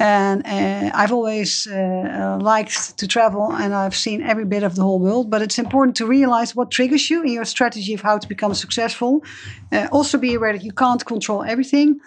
And 0.00 0.46
uh, 0.46 0.92
I've 0.94 1.10
always 1.10 1.66
uh, 1.66 2.38
liked 2.40 2.98
to 2.98 3.08
travel 3.08 3.52
and 3.52 3.74
I've 3.74 3.96
seen 3.96 4.22
every 4.22 4.44
bit 4.44 4.62
of 4.62 4.76
the 4.76 4.82
whole 4.82 5.00
world. 5.00 5.28
But 5.28 5.42
it's 5.42 5.58
important 5.58 5.96
to 5.96 6.06
realize 6.06 6.54
what 6.54 6.70
triggers 6.70 7.10
you 7.10 7.22
in 7.22 7.32
your 7.32 7.44
strategy 7.44 7.94
of 7.94 8.00
how 8.00 8.16
to 8.18 8.28
become 8.28 8.54
successful. 8.54 9.24
Uh, 9.72 9.88
also, 9.90 10.16
be 10.16 10.34
aware 10.34 10.52
that 10.52 10.64
you 10.64 10.72
can't 10.72 11.04
control 11.04 11.42
everything. 11.42 11.98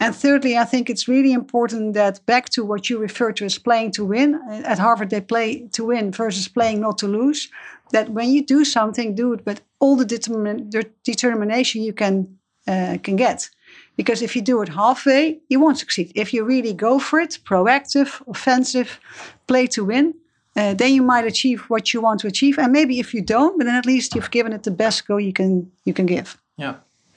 And 0.00 0.16
thirdly, 0.16 0.56
I 0.56 0.64
think 0.64 0.88
it's 0.88 1.06
really 1.06 1.32
important 1.32 1.92
that 1.92 2.24
back 2.24 2.48
to 2.50 2.64
what 2.64 2.88
you 2.88 2.98
refer 2.98 3.32
to 3.32 3.44
as 3.44 3.58
playing 3.58 3.92
to 3.92 4.04
win. 4.04 4.40
At 4.64 4.78
Harvard, 4.78 5.10
they 5.10 5.20
play 5.20 5.68
to 5.72 5.84
win 5.84 6.10
versus 6.10 6.48
playing 6.48 6.80
not 6.80 6.96
to 6.98 7.06
lose. 7.06 7.48
That 7.92 8.08
when 8.08 8.30
you 8.30 8.42
do 8.42 8.64
something, 8.64 9.14
do 9.14 9.34
it 9.34 9.44
with 9.44 9.60
all 9.78 9.96
the 9.96 10.06
determin- 10.06 10.70
determination 11.04 11.82
you 11.82 11.92
can 11.92 12.38
uh, 12.66 12.98
can 13.02 13.16
get 13.16 13.48
Because 13.96 14.22
if 14.22 14.36
you 14.36 14.42
do 14.42 14.62
it 14.62 14.68
halfway, 14.68 15.40
you 15.48 15.60
won't 15.60 15.78
succeed. 15.78 16.12
If 16.14 16.32
you 16.32 16.44
really 16.44 16.72
go 16.72 16.98
for 16.98 17.18
it, 17.20 17.38
proactive, 17.44 18.22
offensive, 18.26 19.00
play 19.46 19.66
to 19.68 19.84
win, 19.84 20.14
uh, 20.56 20.74
then 20.74 20.94
you 20.94 21.02
might 21.02 21.24
achieve 21.26 21.60
what 21.68 21.92
you 21.92 22.00
want 22.02 22.20
to 22.20 22.26
achieve. 22.26 22.58
And 22.58 22.72
maybe 22.72 22.98
if 22.98 23.12
you 23.14 23.22
don't, 23.22 23.56
but 23.58 23.64
then 23.64 23.74
at 23.74 23.86
least 23.86 24.14
you've 24.14 24.30
given 24.30 24.52
it 24.52 24.62
the 24.62 24.70
best 24.70 25.06
go 25.06 25.16
you 25.18 25.32
can 25.32 25.70
you 25.84 25.94
can 25.94 26.06
give. 26.06 26.38
Yeah. 26.56 26.74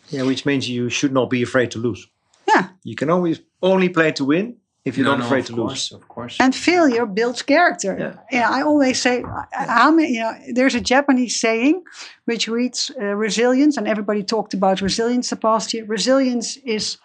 Yeah, 0.10 0.24
which 0.24 0.46
means 0.46 0.68
you 0.68 0.90
should 0.90 1.14
not 1.14 1.30
be 1.30 1.42
afraid 1.42 1.72
to 1.72 1.80
lose. 1.80 2.08
Yeah. 2.54 2.68
You 2.84 2.96
can 2.96 3.10
always 3.10 3.42
only 3.62 3.90
play 3.90 4.12
to 4.14 4.26
win 4.26 4.58
if 4.86 4.98
you're 4.98 5.06
No, 5.06 5.12
not 5.12 5.20
no, 5.20 5.26
afraid 5.26 5.46
to 5.46 5.54
course, 5.54 5.92
lose. 5.92 6.02
Of 6.02 6.08
course. 6.08 6.38
And 6.40 6.54
failure 6.56 7.06
builds 7.06 7.42
character. 7.42 8.18
Yeah. 8.32 8.50
I 8.50 8.62
always 8.64 9.02
say, 9.02 9.24
how 9.52 9.92
many? 9.92 10.14
You 10.16 10.20
know, 10.22 10.34
there's 10.54 10.76
a 10.76 10.82
Japanese 10.82 11.40
saying 11.40 11.84
which 12.26 12.48
reads 12.48 12.92
uh, 13.02 13.16
resilience, 13.16 13.78
and 13.78 13.88
everybody 13.88 14.24
talked 14.24 14.54
about 14.54 14.82
resilience 14.82 15.30
the 15.30 15.36
past 15.38 15.74
year. 15.74 15.86
Resilience 15.86 16.58
is 16.66 16.98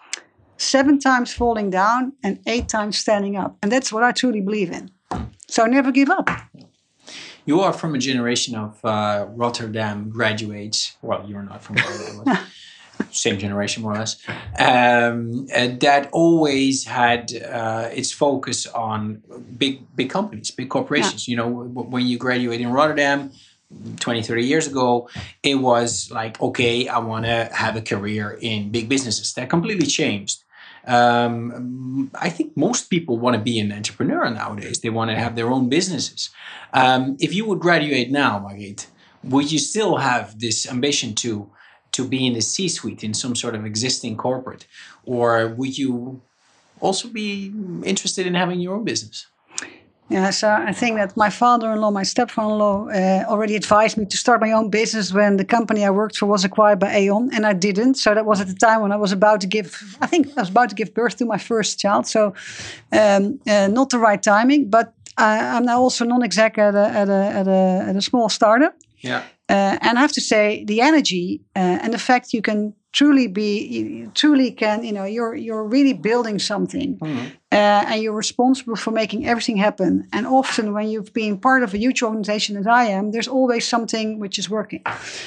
seven 0.56 0.98
times 0.98 1.32
falling 1.32 1.70
down 1.70 2.12
and 2.24 2.38
eight 2.46 2.68
times 2.68 2.98
standing 2.98 3.36
up, 3.36 3.56
and 3.62 3.70
that's 3.70 3.92
what 3.92 4.02
I 4.02 4.12
truly 4.12 4.40
believe 4.40 4.70
in. 4.72 4.90
So 5.48 5.64
never 5.66 5.92
give 5.92 6.10
up. 6.10 6.28
You 7.46 7.60
are 7.62 7.72
from 7.72 7.94
a 7.94 7.98
generation 7.98 8.54
of 8.56 8.84
uh, 8.84 9.26
Rotterdam 9.30 10.10
graduates. 10.10 10.96
Well, 11.00 11.24
you're 11.26 11.42
not 11.44 11.62
from 11.62 11.76
Rotterdam, 11.76 12.22
but 12.24 12.40
same 13.10 13.38
generation 13.38 13.82
more 13.82 13.92
or 13.92 13.98
less. 13.98 14.16
Um, 14.58 15.46
uh, 15.54 15.68
that 15.80 16.08
always 16.12 16.84
had 16.84 17.32
uh, 17.34 17.88
its 17.92 18.12
focus 18.12 18.66
on 18.66 19.22
big, 19.56 19.80
big 19.96 20.10
companies, 20.10 20.50
big 20.50 20.68
corporations. 20.68 21.28
You 21.28 21.36
know, 21.36 21.48
w- 21.48 21.88
when 21.88 22.06
you 22.06 22.18
graduate 22.18 22.60
in 22.60 22.70
Rotterdam. 22.70 23.30
20 24.00 24.22
30 24.22 24.46
years 24.46 24.66
ago 24.66 25.10
it 25.42 25.56
was 25.56 26.10
like 26.10 26.40
okay 26.40 26.88
i 26.88 26.96
want 26.96 27.26
to 27.26 27.50
have 27.52 27.76
a 27.76 27.82
career 27.82 28.38
in 28.40 28.70
big 28.70 28.88
businesses 28.88 29.34
that 29.34 29.50
completely 29.50 29.84
changed 29.86 30.42
um, 30.88 32.10
I 32.14 32.30
think 32.30 32.56
most 32.56 32.88
people 32.88 33.18
want 33.18 33.36
to 33.36 33.42
be 33.42 33.60
an 33.60 33.70
entrepreneur 33.72 34.30
nowadays. 34.30 34.80
They 34.80 34.88
want 34.88 35.10
to 35.10 35.16
have 35.16 35.36
their 35.36 35.50
own 35.50 35.68
businesses. 35.68 36.30
Um, 36.72 37.16
if 37.20 37.34
you 37.34 37.44
would 37.46 37.60
graduate 37.60 38.10
now, 38.10 38.38
Margit, 38.38 38.86
would 39.22 39.52
you 39.52 39.58
still 39.58 39.98
have 39.98 40.38
this 40.40 40.66
ambition 40.66 41.14
to 41.16 41.50
to 41.92 42.06
be 42.06 42.26
in 42.26 42.32
the 42.34 42.42
C-suite 42.42 43.02
in 43.02 43.14
some 43.14 43.34
sort 43.34 43.54
of 43.54 43.64
existing 43.64 44.16
corporate, 44.16 44.66
or 45.04 45.48
would 45.48 45.76
you 45.76 46.20
also 46.80 47.08
be 47.08 47.52
interested 47.84 48.26
in 48.26 48.34
having 48.34 48.60
your 48.60 48.76
own 48.76 48.84
business? 48.84 49.26
Yeah, 50.10 50.30
so 50.30 50.48
I 50.48 50.72
think 50.72 50.96
that 50.96 51.16
my 51.18 51.28
father-in-law, 51.28 51.90
my 51.90 52.02
stepfather-in-law, 52.02 52.88
uh, 52.88 53.24
already 53.28 53.56
advised 53.56 53.98
me 53.98 54.06
to 54.06 54.16
start 54.16 54.40
my 54.40 54.52
own 54.52 54.70
business 54.70 55.12
when 55.12 55.36
the 55.36 55.44
company 55.44 55.84
I 55.84 55.90
worked 55.90 56.16
for 56.16 56.24
was 56.24 56.44
acquired 56.44 56.78
by 56.78 56.94
Aon, 56.96 57.30
and 57.34 57.44
I 57.44 57.52
didn't. 57.52 57.96
So 57.96 58.14
that 58.14 58.24
was 58.24 58.40
at 58.40 58.46
the 58.46 58.54
time 58.54 58.80
when 58.80 58.90
I 58.90 58.96
was 58.96 59.12
about 59.12 59.42
to 59.42 59.46
give, 59.46 59.98
I 60.00 60.06
think 60.06 60.28
I 60.38 60.40
was 60.40 60.48
about 60.48 60.70
to 60.70 60.74
give 60.74 60.94
birth 60.94 61.16
to 61.16 61.26
my 61.26 61.36
first 61.36 61.78
child. 61.78 62.06
So 62.06 62.32
um, 62.90 63.38
uh, 63.46 63.68
not 63.68 63.90
the 63.90 63.98
right 63.98 64.22
timing. 64.22 64.70
But 64.70 64.94
I, 65.18 65.40
I'm 65.56 65.66
now 65.66 65.78
also 65.80 66.06
non-exec 66.06 66.56
at 66.56 66.74
a, 66.74 66.88
at 66.88 67.08
a, 67.10 67.12
at 67.12 67.46
a, 67.46 67.84
at 67.88 67.96
a 67.96 68.00
small 68.00 68.30
startup. 68.30 68.74
Yeah. 69.00 69.22
Uh, 69.50 69.76
and 69.80 69.96
I 69.98 70.00
have 70.00 70.12
to 70.12 70.20
say, 70.20 70.64
the 70.66 70.80
energy 70.82 71.40
uh, 71.56 71.78
and 71.82 71.92
the 71.92 71.98
fact 71.98 72.32
you 72.32 72.42
can 72.42 72.74
truly 72.92 73.28
be, 73.28 73.66
you 73.66 74.10
truly 74.14 74.50
can, 74.52 74.84
you 74.84 74.92
know, 74.92 75.04
you're 75.04 75.34
you're 75.34 75.64
really 75.64 75.94
building 75.94 76.38
something, 76.40 76.98
Mhm. 76.98 77.26
uh, 77.52 77.84
and 77.90 78.02
you're 78.02 78.16
responsible 78.16 78.76
for 78.76 78.92
making 78.92 79.26
everything 79.26 79.56
happen. 79.58 80.06
And 80.12 80.26
often, 80.26 80.72
when 80.72 80.88
you've 80.88 81.12
been 81.12 81.38
part 81.38 81.62
of 81.62 81.74
a 81.74 81.78
huge 81.78 82.02
organization 82.02 82.56
as 82.56 82.66
I 82.66 82.84
am, 82.92 83.10
there's 83.12 83.28
always 83.28 83.68
something 83.68 84.20
which 84.20 84.38
is 84.38 84.48
working. 84.50 84.82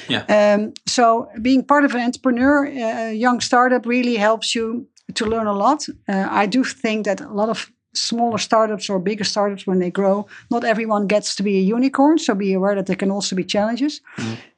Yeah. 0.08 0.24
Um, 0.28 0.72
so, 0.86 1.26
being 1.40 1.64
part 1.66 1.84
of 1.84 1.94
an 1.94 2.00
entrepreneur, 2.00 2.66
uh, 2.66 3.10
a 3.10 3.14
young 3.14 3.40
startup, 3.40 3.86
really 3.86 4.16
helps 4.16 4.54
you 4.54 4.86
to 5.14 5.24
learn 5.26 5.46
a 5.46 5.52
lot. 5.56 5.86
Uh, 6.08 6.42
I 6.42 6.46
do 6.46 6.64
think 6.64 7.04
that 7.04 7.20
a 7.20 7.32
lot 7.34 7.48
of 7.48 7.70
smaller 7.94 8.38
startups 8.38 8.88
or 8.88 8.98
bigger 8.98 9.24
startups, 9.24 9.66
when 9.66 9.78
they 9.78 9.90
grow, 9.90 10.26
not 10.50 10.64
everyone 10.64 11.06
gets 11.06 11.34
to 11.36 11.42
be 11.42 11.58
a 11.58 11.60
unicorn. 11.60 12.18
So 12.18 12.34
be 12.34 12.54
aware 12.54 12.74
that 12.74 12.86
there 12.86 12.96
can 12.96 13.10
also 13.10 13.36
be 13.36 13.44
challenges. 13.44 14.00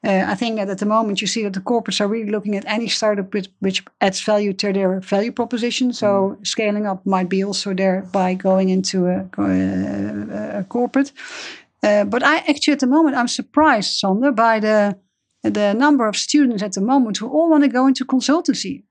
Uh, 0.04 0.24
I 0.32 0.34
think 0.34 0.56
that 0.56 0.68
at 0.68 0.78
the 0.78 0.86
moment 0.86 1.20
you 1.20 1.26
see 1.26 1.42
that 1.44 1.52
the 1.52 1.60
corporates 1.60 2.00
are 2.00 2.08
really 2.08 2.30
looking 2.30 2.56
at 2.56 2.64
any 2.66 2.88
startup 2.88 3.32
which, 3.34 3.48
which 3.60 3.84
adds 4.00 4.20
value 4.20 4.52
to 4.52 4.72
their 4.72 5.00
value 5.00 5.32
proposition. 5.32 5.92
So 5.92 6.38
scaling 6.42 6.86
up 6.86 7.04
might 7.06 7.28
be 7.28 7.44
also 7.44 7.74
there 7.74 8.02
by 8.12 8.34
going 8.34 8.68
into 8.68 9.06
a, 9.06 9.28
a, 9.38 10.58
a 10.60 10.64
corporate. 10.64 11.12
Uh, 11.82 12.04
but 12.04 12.22
I 12.22 12.36
actually 12.48 12.72
at 12.72 12.80
the 12.80 12.86
moment 12.86 13.16
I'm 13.16 13.28
surprised, 13.28 13.98
Sander, 13.98 14.32
by 14.32 14.60
the 14.60 14.96
the 15.42 15.74
number 15.74 16.08
of 16.08 16.16
students 16.16 16.62
at 16.62 16.72
the 16.72 16.80
moment 16.80 17.18
who 17.18 17.28
all 17.28 17.50
want 17.50 17.64
to 17.64 17.68
go 17.68 17.86
into 17.86 18.04
consultancy. 18.04 18.82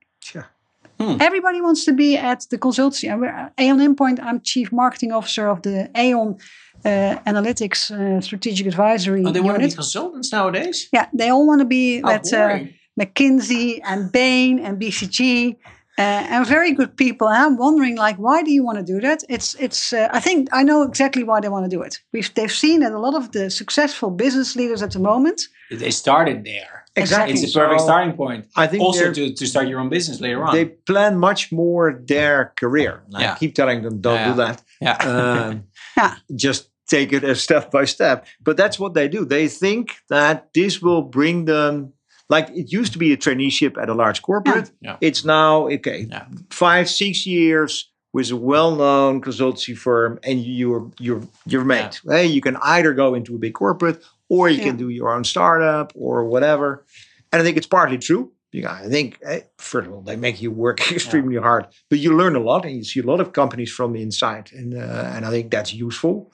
Sure. 1.04 1.16
Everybody 1.20 1.60
wants 1.60 1.84
to 1.84 1.92
be 1.92 2.16
at 2.16 2.46
the 2.50 2.58
consultancy. 2.58 3.10
And 3.10 3.20
we're, 3.20 3.50
Aon 3.58 3.80
Inpoint, 3.80 4.20
I'm 4.20 4.40
chief 4.40 4.72
marketing 4.72 5.12
officer 5.12 5.48
of 5.48 5.62
the 5.62 5.90
Aon 5.96 6.38
uh, 6.84 7.18
Analytics 7.26 7.90
uh, 7.90 8.20
Strategic 8.20 8.66
Advisory 8.66 9.24
Oh, 9.24 9.32
they 9.32 9.40
want 9.40 9.60
to 9.60 9.68
be 9.68 9.72
consultants 9.72 10.32
nowadays. 10.32 10.88
Yeah, 10.92 11.08
they 11.12 11.30
all 11.30 11.46
want 11.46 11.60
to 11.60 11.66
be 11.66 12.00
How 12.02 12.10
at 12.10 12.32
uh. 12.32 12.58
McKinsey 13.00 13.80
and 13.84 14.12
Bain 14.12 14.58
and 14.58 14.80
BCG. 14.80 15.56
Uh, 15.96 16.02
and 16.02 16.44
very 16.44 16.72
good 16.72 16.96
people. 16.96 17.28
And 17.28 17.36
I'm 17.36 17.56
wondering, 17.56 17.96
like, 17.96 18.16
why 18.16 18.42
do 18.42 18.50
you 18.50 18.64
want 18.64 18.78
to 18.78 18.84
do 18.84 19.00
that? 19.00 19.22
It's, 19.28 19.54
it's. 19.60 19.92
Uh, 19.92 20.08
I 20.10 20.18
think 20.18 20.48
I 20.52 20.64
know 20.64 20.82
exactly 20.82 21.22
why 21.22 21.38
they 21.40 21.48
want 21.48 21.70
to 21.70 21.76
do 21.76 21.82
it. 21.82 22.00
We've, 22.12 22.34
they've 22.34 22.50
seen 22.50 22.80
that 22.80 22.90
a 22.90 22.98
lot 22.98 23.14
of 23.14 23.30
the 23.30 23.48
successful 23.48 24.10
business 24.10 24.56
leaders 24.56 24.82
at 24.82 24.90
the 24.90 24.98
moment. 24.98 25.42
They 25.70 25.92
started 25.92 26.44
there. 26.44 26.83
Exactly. 26.96 27.34
It's 27.34 27.54
a 27.54 27.58
perfect 27.58 27.80
So, 27.80 27.86
starting 27.86 28.14
point. 28.16 28.46
I 28.56 28.66
think 28.66 28.82
Also 28.82 29.12
to, 29.12 29.32
to 29.34 29.46
start 29.46 29.68
your 29.68 29.80
own 29.80 29.88
business 29.88 30.20
later 30.20 30.44
on. 30.44 30.54
They 30.54 30.66
plan 30.66 31.18
much 31.18 31.50
more 31.52 32.00
their 32.06 32.52
career. 32.56 33.02
And 33.12 33.20
Yeah. 33.22 33.32
I 33.34 33.38
keep 33.38 33.54
telling 33.54 33.82
them, 33.82 34.00
don't 34.00 34.14
Yeah. 34.16 34.28
do 34.30 34.34
that. 34.36 34.62
yeah. 34.80 34.96
Um, 34.98 35.64
Yeah. 35.96 36.14
just 36.34 36.70
take 36.88 37.12
it 37.12 37.24
as 37.24 37.40
step 37.42 37.70
by 37.70 37.84
step. 37.86 38.26
But 38.42 38.56
that's 38.56 38.78
what 38.78 38.94
they 38.94 39.08
do. 39.08 39.24
They 39.24 39.48
think 39.48 39.96
that 40.08 40.50
this 40.54 40.80
will 40.82 41.02
bring 41.02 41.46
them, 41.46 41.92
like 42.28 42.48
it 42.50 42.70
used 42.72 42.92
to 42.92 42.98
be 42.98 43.12
a 43.12 43.16
traineeship 43.16 43.80
at 43.82 43.88
a 43.88 43.94
large 43.94 44.22
corporate. 44.22 44.70
Yeah. 44.80 44.96
It's 45.00 45.24
now, 45.24 45.66
okay, 45.68 46.06
Yeah. 46.10 46.26
five, 46.50 46.88
six 46.88 47.26
years 47.26 47.90
with 48.12 48.30
a 48.30 48.36
well-known 48.36 49.20
consultancy 49.20 49.76
firm 49.76 50.20
and 50.22 50.40
you're 50.40 50.88
you're 51.00 51.22
you're 51.46 51.64
made. 51.64 51.98
Hey, 52.08 52.26
you 52.26 52.40
can 52.40 52.56
either 52.62 52.92
go 52.94 53.14
into 53.14 53.34
a 53.34 53.38
big 53.38 53.54
corporate 53.54 54.00
or 54.28 54.48
you 54.48 54.62
can 54.62 54.76
do 54.76 54.88
your 54.88 55.12
own 55.12 55.24
startup 55.24 55.92
or 55.94 56.24
whatever. 56.24 56.84
And 57.32 57.40
I 57.40 57.44
think 57.44 57.56
it's 57.56 57.66
partly 57.66 57.98
true. 57.98 58.32
Yeah, 58.52 58.72
I 58.72 58.88
think 58.88 59.18
eh, 59.24 59.40
first 59.58 59.88
of 59.88 59.92
all 59.92 60.02
they 60.02 60.14
make 60.14 60.40
you 60.40 60.52
work 60.52 60.78
extremely 60.92 61.36
hard, 61.36 61.66
but 61.90 61.98
you 61.98 62.16
learn 62.16 62.36
a 62.36 62.40
lot 62.40 62.64
and 62.64 62.76
you 62.76 62.84
see 62.84 63.00
a 63.00 63.06
lot 63.06 63.20
of 63.20 63.32
companies 63.32 63.72
from 63.72 63.92
the 63.92 64.02
inside, 64.02 64.50
and 64.52 64.74
uh, 64.74 65.10
and 65.14 65.26
I 65.26 65.30
think 65.30 65.50
that's 65.50 65.74
useful. 65.74 66.32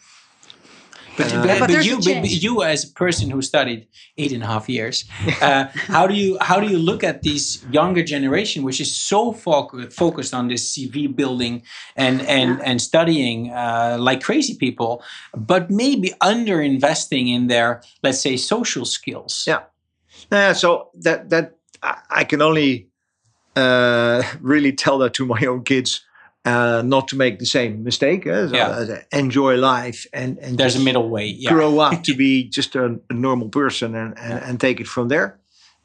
But, 1.17 1.33
Uh, 1.33 1.47
but, 1.47 1.59
but 1.61 1.71
but 1.71 1.85
you, 1.85 1.97
but, 1.97 2.31
you 2.31 2.63
as 2.63 2.85
a 2.85 2.93
person 2.93 3.31
who 3.31 3.43
studied 3.43 3.87
eight 4.17 4.33
and 4.33 4.43
a 4.43 4.47
half 4.47 4.69
years, 4.69 5.05
uh, 5.43 5.67
how 5.75 6.07
do 6.07 6.15
you 6.15 6.39
how 6.41 6.61
do 6.61 6.67
you 6.67 6.79
look 6.79 7.05
at 7.05 7.23
this 7.23 7.65
younger 7.71 8.03
generation, 8.03 8.63
which 8.63 8.81
is 8.81 8.95
so 8.95 9.33
foc- 9.33 9.93
focused 9.93 10.33
on 10.35 10.49
this 10.49 10.73
CV 10.73 11.15
building 11.15 11.63
and 11.97 12.23
and 12.23 12.61
and 12.63 12.81
studying 12.81 13.51
uh, 13.53 13.97
like 13.99 14.21
crazy 14.23 14.55
people, 14.57 15.03
but 15.37 15.71
maybe 15.71 16.13
under 16.21 16.61
investing 16.63 17.29
in 17.29 17.49
their 17.49 17.83
let's 18.03 18.21
say 18.21 18.37
social 18.37 18.85
skills? 18.85 19.45
Yeah. 19.47 19.63
Yeah, 20.33 20.53
so 20.53 20.91
that 21.03 21.31
that 21.31 21.57
I, 21.83 21.99
I 22.11 22.25
can 22.25 22.43
only 22.43 22.89
uh, 23.57 24.23
really 24.41 24.73
tell 24.73 24.99
that 24.99 25.15
to 25.15 25.27
my 25.27 25.41
own 25.47 25.65
kids, 25.65 26.05
uh, 26.45 26.83
not 26.85 27.09
to 27.09 27.17
make 27.17 27.39
the 27.39 27.47
same 27.47 27.83
mistake. 27.85 28.27
eh, 28.27 28.49
so, 28.49 28.55
Yeah. 28.55 28.69
uh, 28.69 28.97
enjoy 29.13 29.57
life 29.57 30.07
and 30.13 30.39
and 30.39 30.57
There's 30.59 30.77
a 30.77 30.81
middle 30.81 31.09
way. 31.09 31.27
Yeah. 31.27 31.51
grow 31.53 31.79
up 31.81 32.03
to 32.09 32.15
be 32.15 32.45
just 32.49 32.77
a, 32.77 33.01
a 33.11 33.15
normal 33.15 33.49
person 33.49 33.95
and, 33.95 34.19
and, 34.19 34.43
and 34.45 34.61
take 34.61 34.81
it 34.81 34.87
from 34.89 35.09
there. 35.09 35.39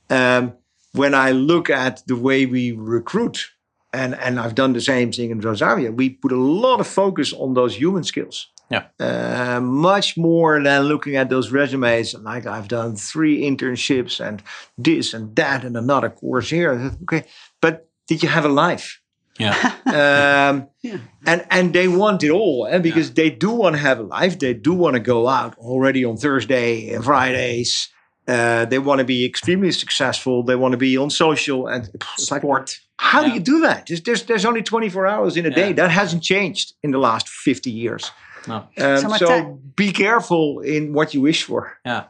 Um, 0.10 0.54
when 0.94 1.14
I 1.14 1.32
look 1.32 1.70
at 1.70 2.04
the 2.08 2.16
way 2.16 2.46
we 2.46 2.72
recruit, 2.72 3.52
and, 3.92 4.14
and 4.16 4.40
I've 4.40 4.56
done 4.56 4.74
the 4.74 4.82
same 4.82 5.12
thing 5.12 5.32
in 5.32 5.42
Transavia, 5.42 5.94
we 5.96 6.10
put 6.10 6.32
a 6.32 6.38
lot 6.40 6.80
of 6.80 6.88
focus 6.88 7.34
on 7.34 7.54
those 7.54 7.76
human 7.76 8.04
skills. 8.04 8.48
Yeah. 8.70 8.86
Uh, 9.00 9.60
much 9.62 10.18
more 10.18 10.62
than 10.64 10.84
looking 10.84 11.16
at 11.18 11.30
those 11.30 11.52
resumes. 11.52 12.14
Like 12.16 12.46
I've 12.48 12.68
done 12.68 12.96
three 12.96 13.42
internships 13.44 14.20
and 14.20 14.42
this 14.78 15.14
and 15.14 15.36
that 15.36 15.64
and 15.64 15.78
another 15.78 16.10
course 16.10 16.50
here. 16.50 16.92
Okay, 17.04 17.24
but 17.62 17.88
did 18.08 18.24
you 18.24 18.30
have 18.30 18.46
a 18.46 18.50
life? 18.50 19.02
Yeah. 19.40 19.54
um, 19.86 20.68
Yeah. 20.82 20.98
and 21.26 21.46
and 21.50 21.74
they 21.74 21.88
want 21.88 22.24
it 22.24 22.30
all 22.32 22.68
eh, 22.70 22.80
because 22.80 23.14
they 23.14 23.30
do 23.30 23.50
want 23.52 23.76
to 23.76 23.82
have 23.82 24.00
a 24.00 24.04
life 24.04 24.40
they 24.40 24.54
do 24.54 24.74
want 24.74 24.94
to 24.96 25.00
go 25.00 25.28
out 25.28 25.58
already 25.58 26.06
on 26.06 26.16
thursday 26.18 26.94
and 26.94 27.04
fridays 27.04 27.90
uh, 28.28 28.66
they 28.66 28.80
want 28.80 29.00
to 29.00 29.06
be 29.06 29.26
extremely 29.26 29.72
successful 29.72 30.44
they 30.44 30.56
want 30.56 30.72
to 30.72 30.78
be 30.78 30.98
on 30.98 31.10
social 31.10 31.68
and 31.68 31.90
it's 31.94 32.32
like, 32.32 32.42
Sport. 32.42 32.80
how 32.98 33.24
do 33.24 33.32
you 33.32 33.40
do 33.40 33.62
that 33.62 33.88
there's, 33.88 34.02
there's, 34.04 34.24
there's 34.24 34.46
only 34.46 34.62
24 34.64 35.06
hours 35.08 35.38
in 35.38 35.46
a 35.46 35.50
day 35.50 35.74
that 35.74 35.92
hasn't 35.92 36.24
changed 36.24 36.74
in 36.84 36.92
the 36.92 37.00
last 37.00 37.28
50 37.28 37.70
years 37.72 38.12
No. 38.48 38.56
um, 38.56 38.98
So 39.00 39.10
so, 39.18 39.60
be 39.76 39.92
careful 39.92 40.60
in 40.62 40.94
what 40.94 41.14
you 41.14 41.22
wish 41.22 41.44
for 41.44 41.78
Yeah. 41.86 42.04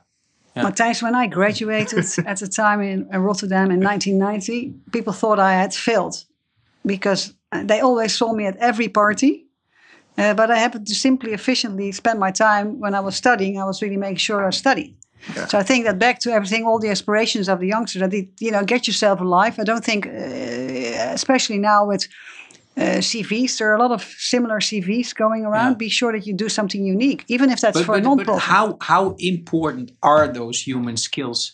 Yeah. 0.56 0.64
Mattijs, 0.64 1.02
when 1.04 1.16
I 1.16 1.28
graduated 1.28 2.06
at 2.26 2.40
the 2.40 2.48
time 2.48 2.80
in, 2.82 3.10
in 3.12 3.20
Rotterdam 3.22 3.72
in 3.72 3.82
1990, 3.82 4.74
people 4.94 5.12
thought 5.12 5.38
I 5.38 5.52
had 5.54 5.74
failed. 5.74 6.24
Because 6.86 7.34
they 7.52 7.80
always 7.80 8.16
saw 8.16 8.34
me 8.34 8.46
at 8.46 8.58
every 8.58 8.90
party. 8.90 9.48
Uh, 10.18 10.34
but 10.34 10.50
I 10.50 10.58
happened 10.58 10.88
to 10.88 10.96
simply 10.96 11.34
efficiently 11.34 11.92
spend 11.92 12.20
my 12.20 12.32
time 12.32 12.80
when 12.80 12.96
I 12.96 13.02
was 13.02 13.16
studying. 13.16 13.60
I 13.60 13.66
was 13.66 13.82
really 13.82 13.98
making 13.98 14.18
sure 14.18 14.46
I 14.46 14.52
studied. 14.52 14.96
Yeah. 15.36 15.48
So 15.48 15.58
I 15.58 15.64
think 15.64 15.86
that 15.86 16.00
back 16.00 16.20
to 16.20 16.32
everything, 16.32 16.66
all 16.66 16.80
the 16.80 16.90
aspirations 16.90 17.50
of 17.50 17.60
the 17.60 17.68
youngsters, 17.68 18.02
that 18.02 18.28
you 18.40 18.52
know, 18.52 18.64
get 18.64 18.88
yourself 18.88 19.20
alive. 19.20 19.60
I 19.60 19.64
don't 19.64 19.84
think, 19.84 20.08
uh, 20.08 20.10
especially 20.10 21.58
now 21.58 21.86
with 21.86 22.08
uh, 22.78 23.00
CVs, 23.00 23.58
there 23.58 23.72
are 23.72 23.76
a 23.76 23.80
lot 23.80 23.92
of 23.92 24.04
similar 24.04 24.60
CVs 24.60 25.16
going 25.16 25.46
around. 25.46 25.72
Yeah. 25.72 25.78
Be 25.78 25.90
sure 25.90 26.12
that 26.12 26.28
you 26.28 26.34
do 26.34 26.50
something 26.50 26.86
unique, 26.86 27.26
even 27.28 27.50
if 27.50 27.60
that's 27.60 27.78
but, 27.78 27.86
for 27.86 27.94
but, 27.94 28.02
a 28.02 28.04
non-profit. 28.04 28.34
But 28.34 28.40
how 28.40 28.78
how 28.82 29.16
important 29.18 29.92
are 30.04 30.28
those 30.28 30.62
human 30.62 30.98
skills 30.98 31.54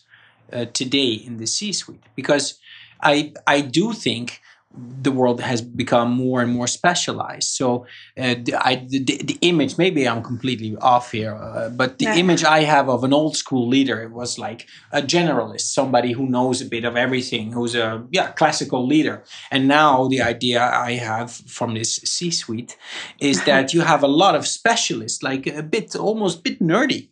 uh, 0.52 0.66
today 0.66 1.12
in 1.12 1.38
the 1.38 1.46
C-suite? 1.46 2.04
Because 2.14 2.58
I 3.00 3.32
I 3.46 3.62
do 3.62 3.92
think 3.92 4.41
the 4.74 5.12
world 5.12 5.40
has 5.40 5.60
become 5.60 6.12
more 6.12 6.40
and 6.40 6.50
more 6.50 6.66
specialized. 6.66 7.48
So 7.48 7.86
uh, 8.18 8.34
the, 8.42 8.56
I, 8.58 8.86
the, 8.88 9.00
the, 9.00 9.38
image, 9.42 9.76
maybe 9.76 10.08
I'm 10.08 10.22
completely 10.22 10.76
off 10.76 11.12
here, 11.12 11.34
uh, 11.34 11.68
but 11.70 11.98
the 11.98 12.06
yeah. 12.06 12.16
image 12.16 12.44
I 12.44 12.60
have 12.60 12.88
of 12.88 13.04
an 13.04 13.12
old 13.12 13.36
school 13.36 13.68
leader 13.68 14.08
was 14.08 14.38
like 14.38 14.68
a 14.92 15.02
generalist, 15.02 15.72
somebody 15.72 16.12
who 16.12 16.26
knows 16.26 16.62
a 16.62 16.66
bit 16.66 16.84
of 16.84 16.96
everything, 16.96 17.52
who's 17.52 17.74
a 17.74 18.06
yeah 18.10 18.32
classical 18.32 18.86
leader. 18.86 19.24
And 19.50 19.68
now 19.68 20.08
the 20.08 20.22
idea 20.22 20.62
I 20.62 20.92
have 20.92 21.30
from 21.32 21.74
this 21.74 21.96
C-suite 21.96 22.76
is 23.20 23.44
that 23.44 23.72
you 23.74 23.82
have 23.82 24.02
a 24.02 24.08
lot 24.08 24.34
of 24.34 24.46
specialists, 24.46 25.22
like 25.22 25.46
a 25.46 25.62
bit 25.62 25.94
almost 25.96 26.38
a 26.38 26.42
bit 26.42 26.60
nerdy. 26.60 27.08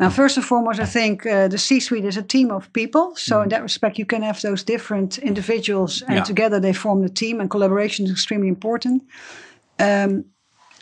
Now, 0.00 0.08
first 0.08 0.38
and 0.38 0.46
foremost, 0.46 0.80
I 0.80 0.86
think 0.86 1.26
uh, 1.26 1.48
the 1.48 1.58
C 1.58 1.78
suite 1.78 2.06
is 2.06 2.16
a 2.16 2.22
team 2.22 2.50
of 2.50 2.72
people. 2.72 3.14
So, 3.16 3.36
mm. 3.36 3.42
in 3.42 3.48
that 3.50 3.62
respect, 3.62 3.98
you 3.98 4.06
can 4.06 4.22
have 4.22 4.40
those 4.40 4.64
different 4.64 5.18
individuals 5.18 6.02
and 6.02 6.16
yeah. 6.16 6.24
together 6.24 6.58
they 6.58 6.72
form 6.72 7.02
the 7.02 7.10
team, 7.10 7.38
and 7.40 7.50
collaboration 7.50 8.06
is 8.06 8.12
extremely 8.12 8.48
important. 8.48 9.02
Um, 9.78 10.24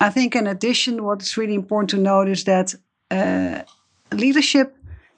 I 0.00 0.10
think, 0.10 0.36
in 0.36 0.46
addition, 0.46 1.02
what's 1.02 1.36
really 1.36 1.54
important 1.54 1.90
to 1.90 1.96
note 1.96 2.28
is 2.28 2.44
that 2.44 2.74
uh, 3.10 3.62
leadership. 4.12 4.74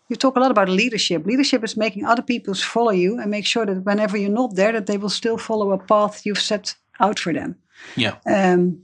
You 0.08 0.16
talk 0.16 0.36
a 0.36 0.40
lot 0.40 0.50
about 0.50 0.68
leadership. 0.68 1.24
Leadership 1.24 1.62
is 1.62 1.76
making 1.76 2.04
other 2.04 2.22
people 2.22 2.54
follow 2.54 2.90
you 2.90 3.20
and 3.20 3.30
make 3.30 3.46
sure 3.46 3.64
that 3.66 3.84
whenever 3.84 4.16
you're 4.16 4.28
not 4.28 4.56
there, 4.56 4.72
that 4.72 4.86
they 4.86 4.98
will 4.98 5.10
still 5.10 5.38
follow 5.38 5.70
a 5.70 5.78
path 5.78 6.26
you've 6.26 6.40
set 6.40 6.74
out 6.98 7.20
for 7.20 7.32
them. 7.32 7.54
Yeah. 7.96 8.16
Um, 8.26 8.82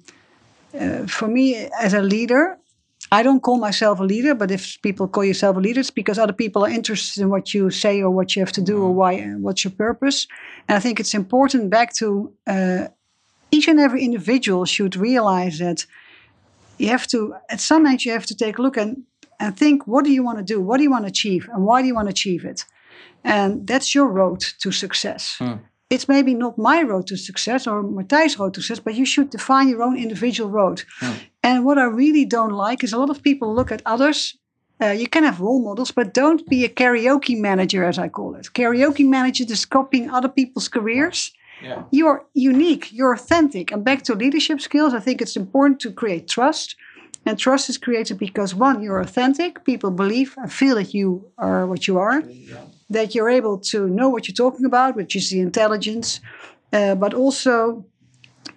uh, 0.78 1.06
for 1.08 1.26
me, 1.26 1.68
as 1.80 1.94
a 1.94 2.00
leader, 2.00 2.58
I 3.12 3.22
don't 3.22 3.40
call 3.40 3.58
myself 3.58 4.00
a 4.00 4.04
leader, 4.04 4.34
but 4.34 4.50
if 4.50 4.80
people 4.82 5.06
call 5.06 5.24
yourself 5.24 5.56
a 5.56 5.60
leader, 5.60 5.80
it's 5.80 5.90
because 5.90 6.18
other 6.18 6.32
people 6.32 6.64
are 6.64 6.70
interested 6.70 7.22
in 7.22 7.30
what 7.30 7.54
you 7.54 7.70
say 7.70 8.02
or 8.02 8.10
what 8.10 8.34
you 8.34 8.40
have 8.40 8.52
to 8.52 8.60
do 8.60 8.82
or 8.82 8.88
mm-hmm. 8.88 8.98
why, 8.98 9.20
what's 9.38 9.64
your 9.64 9.72
purpose. 9.72 10.26
And 10.68 10.76
I 10.76 10.80
think 10.80 10.98
it's 10.98 11.14
important 11.14 11.70
back 11.70 11.94
to 11.94 12.32
uh, 12.46 12.88
each 13.50 13.68
and 13.68 13.78
every 13.78 14.04
individual 14.04 14.64
should 14.64 14.96
realize 14.96 15.58
that 15.58 15.86
you 16.78 16.88
have 16.88 17.06
to, 17.08 17.34
at 17.48 17.60
some 17.60 17.86
age, 17.86 18.04
you 18.04 18.12
have 18.12 18.26
to 18.26 18.36
take 18.36 18.58
a 18.58 18.62
look 18.62 18.76
and, 18.76 19.04
and 19.38 19.56
think, 19.56 19.86
what 19.86 20.04
do 20.04 20.12
you 20.12 20.24
want 20.24 20.38
to 20.38 20.44
do? 20.44 20.60
What 20.60 20.78
do 20.78 20.82
you 20.82 20.90
want 20.90 21.04
to 21.04 21.08
achieve? 21.08 21.48
And 21.52 21.64
why 21.64 21.82
do 21.82 21.88
you 21.88 21.94
want 21.94 22.08
to 22.08 22.10
achieve 22.12 22.44
it? 22.44 22.64
And 23.22 23.66
that's 23.66 23.94
your 23.94 24.08
road 24.08 24.40
to 24.60 24.72
success. 24.72 25.36
Mm 25.40 25.60
it's 25.88 26.08
maybe 26.08 26.34
not 26.34 26.58
my 26.58 26.82
road 26.82 27.06
to 27.06 27.16
success 27.16 27.66
or 27.66 27.82
Mattijs' 27.82 28.38
road 28.38 28.54
to 28.54 28.60
success, 28.60 28.82
but 28.84 28.94
you 28.94 29.06
should 29.06 29.30
define 29.30 29.68
your 29.68 29.82
own 29.82 29.96
individual 29.96 30.50
road. 30.50 30.82
And 31.42 31.64
what 31.64 31.78
I 31.78 31.84
really 31.84 32.24
don't 32.24 32.52
like 32.52 32.82
is 32.82 32.92
a 32.92 32.98
lot 32.98 33.10
of 33.10 33.22
people 33.22 33.54
look 33.54 33.70
at 33.70 33.82
others. 33.86 34.36
Uh, 34.80 34.88
you 34.88 35.08
can 35.08 35.22
have 35.22 35.40
role 35.40 35.62
models, 35.62 35.92
but 35.92 36.12
don't 36.12 36.46
be 36.48 36.64
a 36.64 36.68
karaoke 36.68 37.38
manager, 37.38 37.84
as 37.84 37.98
I 37.98 38.08
call 38.08 38.34
it. 38.34 38.48
Karaoke 38.52 39.06
manager 39.06 39.44
is 39.48 39.64
copying 39.64 40.10
other 40.10 40.28
people's 40.28 40.68
careers. 40.68 41.32
Yeah. 41.62 41.84
You're 41.90 42.26
unique, 42.34 42.92
you're 42.92 43.14
authentic. 43.14 43.72
And 43.72 43.84
back 43.84 44.02
to 44.02 44.14
leadership 44.14 44.60
skills, 44.60 44.92
I 44.92 45.00
think 45.00 45.22
it's 45.22 45.36
important 45.36 45.80
to 45.80 45.92
create 45.92 46.28
trust. 46.28 46.76
And 47.24 47.38
trust 47.38 47.70
is 47.70 47.78
created 47.78 48.18
because 48.18 48.54
one, 48.54 48.82
you're 48.82 49.00
authentic. 49.00 49.64
People 49.64 49.90
believe 49.90 50.34
and 50.36 50.52
feel 50.52 50.74
that 50.76 50.92
you 50.92 51.30
are 51.38 51.66
what 51.66 51.88
you 51.88 51.98
are. 51.98 52.20
Yeah 52.20 52.58
that 52.90 53.14
you're 53.14 53.28
able 53.28 53.58
to 53.58 53.88
know 53.88 54.08
what 54.08 54.28
you're 54.28 54.34
talking 54.34 54.66
about, 54.66 54.96
which 54.96 55.16
is 55.16 55.30
the 55.30 55.40
intelligence, 55.40 56.20
uh, 56.72 56.94
but 56.94 57.14
also 57.14 57.84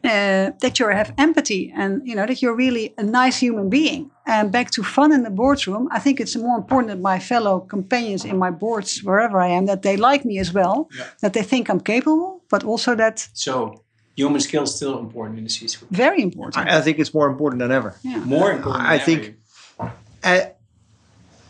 uh, 0.04 0.52
that 0.62 0.80
you 0.80 0.88
have 0.88 1.14
empathy 1.18 1.74
and 1.76 2.08
you 2.08 2.16
know 2.16 2.26
that 2.26 2.42
you're 2.42 2.56
really 2.56 2.94
a 2.98 3.04
nice 3.04 3.40
human 3.40 3.70
being. 3.70 4.12
And 4.26 4.52
back 4.52 4.70
to 4.72 4.84
fun 4.84 5.12
in 5.12 5.24
the 5.24 5.32
boardroom, 5.32 5.88
I 5.92 6.00
think 6.00 6.20
it's 6.20 6.36
more 6.36 6.58
important 6.58 6.90
that 6.90 7.00
my 7.00 7.20
fellow 7.20 7.62
companions 7.62 8.24
in 8.24 8.38
my 8.38 8.52
boards, 8.52 9.04
wherever 9.04 9.40
I 9.40 9.48
am, 9.48 9.66
that 9.66 9.82
they 9.82 9.98
like 9.98 10.24
me 10.24 10.38
as 10.40 10.54
well, 10.54 10.88
yeah. 10.96 11.08
that 11.22 11.34
they 11.34 11.42
think 11.42 11.68
I'm 11.68 11.80
capable, 11.80 12.44
but 12.50 12.64
also 12.64 12.96
that. 12.96 13.28
So 13.34 13.84
human 14.16 14.40
skills 14.40 14.76
still 14.76 15.00
important 15.00 15.40
in 15.40 15.46
the 15.46 15.50
C-suite. 15.50 15.90
Very 15.90 16.22
important. 16.22 16.68
I, 16.68 16.78
I 16.78 16.82
think 16.82 17.00
it's 17.00 17.14
more 17.14 17.28
important 17.28 17.60
than 17.60 17.72
ever. 17.72 17.96
Yeah. 18.04 18.20
More 18.20 18.52
important. 18.52 18.86
I 18.86 19.00
think. 19.00 19.36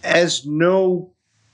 as 0.02 0.46
no 0.46 1.12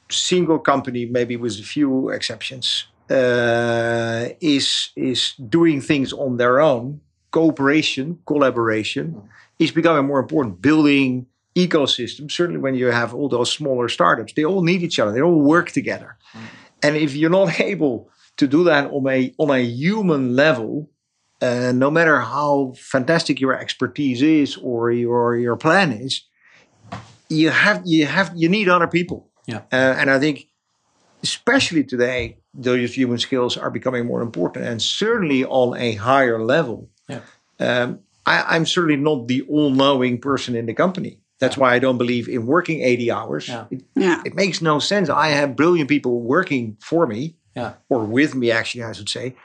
single 0.10 0.60
company, 0.60 1.06
maybe 1.06 1.38
with 1.38 1.60
a 1.60 1.64
few 1.64 2.10
exceptions, 2.10 2.86
uh, 3.10 4.30
is 4.42 4.92
is 4.96 5.34
doing 5.34 5.82
things 5.82 6.14
on 6.14 6.38
their 6.38 6.60
own. 6.60 7.02
Cooperation, 7.32 8.20
collaboration 8.26 9.14
mm. 9.14 9.28
is 9.60 9.72
becoming 9.72 10.06
more 10.06 10.20
important. 10.20 10.62
Building 10.62 11.28
ecosystems, 11.56 12.32
certainly 12.32 12.62
when 12.62 12.76
you 12.76 12.88
have 12.88 13.14
all 13.14 13.30
those 13.30 13.52
smaller 13.52 13.90
startups, 13.90 14.34
they 14.34 14.46
all 14.46 14.62
need 14.62 14.82
each 14.82 15.00
other. 15.00 15.12
They 15.12 15.22
all 15.22 15.42
work 15.42 15.72
together. 15.72 16.18
Mm. 16.34 16.40
And 16.84 16.96
if 16.96 17.16
you're 17.16 17.30
not 17.30 17.60
able 17.74 18.10
to 18.38 18.48
do 18.48 18.64
that 18.66 18.92
on 18.92 19.08
a 19.08 19.34
on 19.38 19.50
a 19.50 19.62
human 19.62 20.36
level, 20.36 20.90
uh, 21.42 21.72
no 21.76 21.92
matter 21.92 22.20
how 22.20 22.74
fantastic 22.78 23.40
your 23.40 23.54
expertise 23.54 24.22
is 24.22 24.58
or 24.58 24.92
your 24.92 25.36
your 25.38 25.58
plan 25.58 25.92
is, 25.92 26.22
you 27.30 27.50
have 27.50 27.82
you 27.86 28.06
have 28.06 28.32
you 28.36 28.50
need 28.50 28.70
other 28.70 28.88
people 28.88 29.30
yeah. 29.48 29.62
Uh, 29.72 29.96
and 29.98 30.10
I 30.10 30.20
think, 30.20 30.48
especially 31.24 31.84
today, 31.84 32.38
those 32.54 32.96
human 32.96 33.18
skills 33.18 33.58
are 33.58 33.70
becoming 33.70 34.06
more 34.06 34.22
important 34.22 34.66
and 34.66 34.82
certainly 34.82 35.46
on 35.46 35.78
a 35.78 35.94
higher 35.96 36.44
level. 36.44 36.90
Yeah. 37.08 37.22
Um, 37.60 38.00
I, 38.26 38.56
am 38.56 38.66
certainly 38.66 38.96
not 38.96 39.28
the 39.28 39.44
all 39.44 39.70
knowing 39.70 40.20
person 40.20 40.56
in 40.56 40.66
the 40.66 40.74
company. 40.74 41.20
That's 41.40 41.58
yeah. 41.58 41.62
why 41.62 41.76
I 41.76 41.80
don't 41.80 41.98
believe 41.98 42.28
in 42.30 42.46
working 42.46 42.82
80 42.82 43.12
hours. 43.12 43.48
Yeah. 43.48 43.66
It, 43.70 43.84
yeah. 43.96 44.22
it 44.26 44.36
makes 44.36 44.62
no 44.62 44.80
sense. 44.80 45.10
I 45.10 45.30
have 45.30 45.56
brilliant 45.56 45.90
people 45.90 46.22
working 46.22 46.78
for 46.82 47.06
me, 47.06 47.36
yeah. 47.56 47.74
or 47.90 48.06
with 48.06 48.36
me, 48.36 48.52
actually, 48.52 48.84
I 48.84 48.94
should 48.94 49.10
say. 49.10 49.36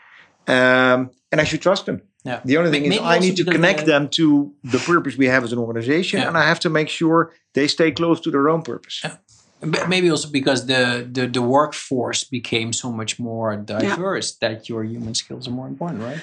Um, 0.46 1.10
and 1.32 1.40
I 1.40 1.44
should 1.44 1.62
trust 1.62 1.86
them. 1.86 2.02
Yeah. 2.24 2.40
The 2.44 2.58
only 2.58 2.70
thing 2.70 2.82
Maybe 2.82 2.96
is, 2.96 3.02
I 3.02 3.18
need 3.18 3.36
to 3.36 3.44
connect 3.44 3.86
them 3.86 4.08
to 4.10 4.52
the 4.62 4.78
purpose 4.78 5.16
we 5.16 5.26
have 5.26 5.42
as 5.42 5.52
an 5.52 5.58
organization, 5.58 6.20
yeah. 6.20 6.28
and 6.28 6.36
I 6.36 6.46
have 6.46 6.60
to 6.60 6.70
make 6.70 6.88
sure 6.88 7.32
they 7.54 7.66
stay 7.66 7.92
close 7.92 8.20
to 8.20 8.30
their 8.30 8.48
own 8.48 8.62
purpose. 8.62 9.00
Yeah. 9.02 9.16
Maybe 9.62 10.10
also 10.10 10.30
because 10.30 10.66
the, 10.66 11.08
the, 11.10 11.26
the 11.26 11.42
workforce 11.42 12.24
became 12.24 12.72
so 12.72 12.90
much 12.90 13.18
more 13.18 13.56
diverse 13.56 14.36
yeah. 14.40 14.48
that 14.48 14.68
your 14.68 14.84
human 14.84 15.14
skills 15.14 15.46
are 15.46 15.50
more 15.50 15.68
important, 15.68 16.02
right? 16.02 16.20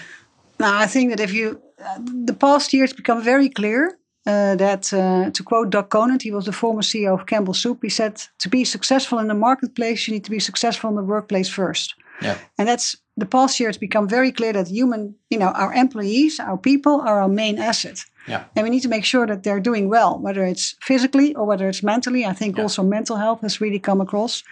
Now, 0.60 0.76
I 0.78 0.88
think 0.88 1.12
that 1.12 1.20
if 1.20 1.34
you, 1.34 1.62
uh, 1.84 2.00
the 2.26 2.34
past 2.34 2.74
years 2.74 2.94
become 2.94 3.22
very 3.22 3.50
clear 3.50 3.98
uh, 4.26 4.56
that, 4.56 4.92
uh, 4.92 5.30
to 5.30 5.44
quote 5.44 5.70
Doug 5.70 5.90
Conant, 5.90 6.24
he 6.24 6.32
was 6.32 6.46
the 6.46 6.52
former 6.52 6.82
CEO 6.82 7.14
of 7.14 7.28
Campbell 7.28 7.54
Soup, 7.54 7.78
he 7.82 7.90
said, 7.90 8.22
to 8.40 8.50
be 8.50 8.66
successful 8.66 9.20
in 9.20 9.28
the 9.28 9.36
marketplace, 9.36 10.08
you 10.08 10.14
need 10.14 10.24
to 10.24 10.32
be 10.32 10.40
successful 10.40 10.90
in 10.90 10.96
the 10.96 11.04
workplace 11.04 11.48
first. 11.48 11.94
Yeah. 12.22 12.38
And 12.58 12.68
that's 12.68 12.96
the 13.16 13.26
past 13.26 13.60
year, 13.60 13.70
it's 13.70 13.78
become 13.78 14.08
very 14.08 14.32
clear 14.32 14.54
that 14.54 14.68
human, 14.68 15.16
you 15.30 15.40
know, 15.40 15.48
our 15.48 15.74
employees, 15.74 16.40
our 16.40 16.58
people 16.58 17.02
are 17.02 17.22
our 17.22 17.30
main 17.30 17.58
asset. 17.58 18.04
Yeah. 18.28 18.44
And 18.56 18.64
we 18.64 18.70
need 18.70 18.82
to 18.82 18.90
make 18.90 19.06
sure 19.06 19.26
that 19.26 19.44
they're 19.44 19.60
doing 19.60 19.90
well, 19.90 20.20
whether 20.20 20.44
it's 20.44 20.76
physically 20.82 21.34
or 21.36 21.46
whether 21.46 21.68
it's 21.70 21.82
mentally. 21.82 22.26
I 22.26 22.34
think 22.34 22.58
yeah. 22.58 22.64
also 22.64 22.84
mental 22.84 23.16
health 23.16 23.42
has 23.42 23.62
really 23.62 23.80
come 23.80 24.02
across. 24.02 24.44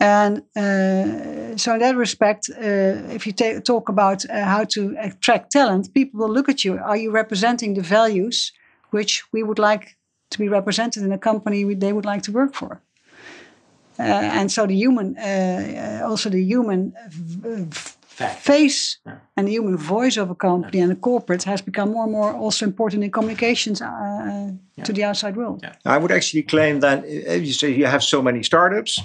And 0.00 0.42
uh, 0.56 1.56
so, 1.56 1.74
in 1.74 1.78
that 1.80 1.94
respect, 1.96 2.50
uh, 2.50 3.14
if 3.14 3.26
you 3.26 3.32
ta- 3.32 3.60
talk 3.60 3.88
about 3.88 4.28
uh, 4.28 4.44
how 4.44 4.64
to 4.64 4.96
attract 4.98 5.52
talent, 5.52 5.94
people 5.94 6.20
will 6.20 6.32
look 6.32 6.48
at 6.48 6.64
you. 6.64 6.78
Are 6.78 6.96
you 6.96 7.12
representing 7.12 7.74
the 7.74 7.82
values 7.82 8.52
which 8.90 9.22
we 9.32 9.42
would 9.42 9.58
like 9.58 9.96
to 10.30 10.38
be 10.38 10.48
represented 10.48 11.04
in 11.04 11.12
a 11.12 11.18
company 11.18 11.64
we, 11.64 11.74
they 11.74 11.92
would 11.92 12.04
like 12.04 12.22
to 12.22 12.32
work 12.32 12.54
for? 12.54 12.82
Uh, 13.98 14.02
and 14.02 14.50
so, 14.50 14.66
the 14.66 14.74
human, 14.74 15.16
uh, 15.18 16.00
uh, 16.02 16.08
also 16.08 16.28
the 16.30 16.42
human 16.42 16.92
face 18.16 18.98
yeah. 19.06 19.16
and 19.36 19.48
the 19.48 19.52
human 19.52 19.76
voice 19.76 20.16
of 20.16 20.30
a 20.30 20.34
company 20.34 20.78
yeah. 20.78 20.84
and 20.84 20.92
a 20.92 20.96
corporate 20.96 21.42
has 21.42 21.60
become 21.60 21.90
more 21.90 22.04
and 22.04 22.12
more 22.12 22.32
also 22.32 22.64
important 22.64 23.02
in 23.02 23.10
communications 23.10 23.82
uh, 23.82 24.52
yeah. 24.76 24.84
to 24.84 24.92
the 24.92 25.02
outside 25.04 25.36
world. 25.36 25.66
I 25.84 25.98
would 25.98 26.12
actually 26.12 26.42
claim 26.42 26.80
that 26.80 27.08
you 27.08 27.52
say 27.52 27.70
you 27.70 27.86
have 27.86 28.02
so 28.02 28.22
many 28.22 28.42
startups, 28.42 29.00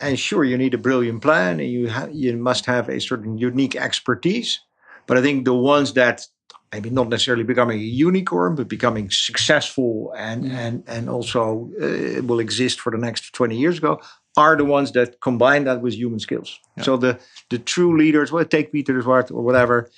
and 0.00 0.18
sure 0.18 0.44
you 0.44 0.58
need 0.58 0.74
a 0.74 0.78
brilliant 0.78 1.22
plan 1.22 1.60
and 1.60 1.70
you 1.70 1.90
ha- 1.90 2.08
you 2.12 2.36
must 2.36 2.66
have 2.66 2.88
a 2.88 3.00
certain 3.00 3.38
unique 3.38 3.76
expertise, 3.76 4.60
but 5.06 5.16
I 5.16 5.22
think 5.22 5.44
the 5.44 5.54
ones 5.54 5.94
that 5.94 6.26
maybe 6.72 6.90
not 6.90 7.08
necessarily 7.08 7.44
becoming 7.44 7.78
a 7.78 7.82
unicorn, 7.82 8.56
but 8.56 8.68
becoming 8.68 9.10
successful 9.10 10.12
and 10.16 10.44
and 10.46 10.82
and 10.86 11.08
also 11.08 11.70
uh, 11.80 12.22
will 12.22 12.40
exist 12.40 12.80
for 12.80 12.90
the 12.90 12.98
next 12.98 13.32
twenty 13.32 13.56
years 13.56 13.78
ago 13.78 14.00
are 14.36 14.56
the 14.56 14.64
ones 14.64 14.92
that 14.92 15.20
combine 15.20 15.64
that 15.64 15.80
with 15.80 15.94
human 15.94 16.18
skills. 16.18 16.58
Yeah. 16.76 16.84
So 16.84 16.96
the 16.96 17.18
the 17.50 17.58
true 17.58 17.96
leaders, 17.96 18.32
well, 18.32 18.44
take 18.44 18.72
Pieter 18.72 19.02
Zwart 19.02 19.30
or 19.30 19.42
whatever, 19.42 19.90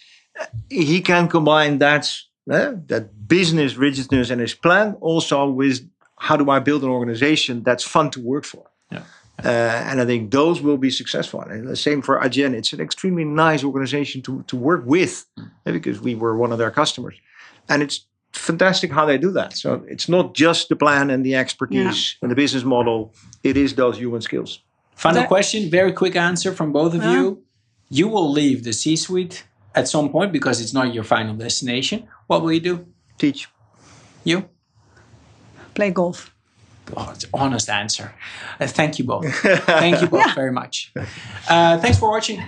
he 0.71 1.01
can 1.01 1.29
combine 1.29 1.79
that 1.79 2.13
uh, 2.51 2.73
that 2.87 3.29
business 3.29 3.77
rigidness 3.77 4.31
and 4.31 4.41
his 4.41 4.55
plan 4.55 4.97
also 5.01 5.49
with 5.49 5.89
how 6.19 6.37
do 6.37 6.51
I 6.51 6.61
build 6.61 6.83
an 6.83 6.89
organization 6.89 7.63
that's 7.63 7.85
fun 7.85 8.11
to 8.11 8.21
work 8.21 8.45
for. 8.45 8.71
Yeah. 8.91 9.03
Uh, 9.45 9.49
and 9.49 10.01
I 10.01 10.07
think 10.07 10.31
those 10.31 10.63
will 10.63 10.79
be 10.79 10.91
successful. 10.91 11.43
And 11.43 11.69
the 11.69 11.77
same 11.77 12.01
for 12.01 12.23
Agen. 12.25 12.55
It's 12.55 12.73
an 12.73 12.81
extremely 12.81 13.25
nice 13.25 13.63
organization 13.63 14.23
to, 14.23 14.43
to 14.47 14.57
work 14.57 14.85
with 14.87 15.27
mm. 15.39 15.51
because 15.65 16.01
we 16.01 16.15
were 16.15 16.37
one 16.37 16.53
of 16.53 16.59
their 16.59 16.71
customers. 16.71 17.17
And 17.69 17.83
it's 17.83 18.07
fantastic 18.37 18.93
how 18.93 19.07
they 19.07 19.19
do 19.19 19.31
that. 19.33 19.57
So 19.57 19.85
it's 19.89 20.09
not 20.09 20.35
just 20.35 20.69
the 20.69 20.77
plan 20.77 21.11
and 21.11 21.25
the 21.25 21.35
expertise 21.35 22.13
yeah. 22.13 22.19
and 22.23 22.31
the 22.31 22.35
business 22.35 22.65
model, 22.65 23.15
it 23.43 23.57
is 23.57 23.75
those 23.75 23.99
human 23.99 24.21
skills. 24.21 24.61
Final 24.95 25.23
that, 25.23 25.29
question, 25.29 25.71
very 25.71 25.93
quick 25.93 26.17
answer 26.17 26.53
from 26.53 26.73
both 26.73 26.95
of 26.95 27.03
yeah. 27.03 27.13
you. 27.13 27.29
Uh-huh. 27.29 27.41
You 27.89 28.09
will 28.09 28.31
leave 28.31 28.65
the 28.65 28.73
C 28.73 28.97
suite 28.97 29.45
at 29.75 29.89
some 29.89 30.09
point 30.11 30.33
because 30.33 30.61
it's 30.61 30.73
not 30.73 30.93
your 30.93 31.05
final 31.05 31.35
destination. 31.35 32.09
What 32.27 32.43
will 32.43 32.53
you 32.53 32.61
do? 32.61 32.87
Teach. 33.19 33.49
You? 34.25 34.49
Play 35.75 35.91
golf. 35.91 36.35
Oh, 36.97 37.11
it's 37.13 37.27
honest 37.35 37.69
answer. 37.69 38.15
Uh, 38.61 38.67
thank 38.67 38.99
you 38.99 39.05
both. 39.05 39.33
thank 39.67 40.01
you 40.01 40.09
both 40.09 40.27
yeah. 40.27 40.35
very 40.35 40.53
much. 40.53 40.93
Uh, 41.49 41.79
thanks 41.79 41.99
for 41.99 42.11
watching. 42.11 42.43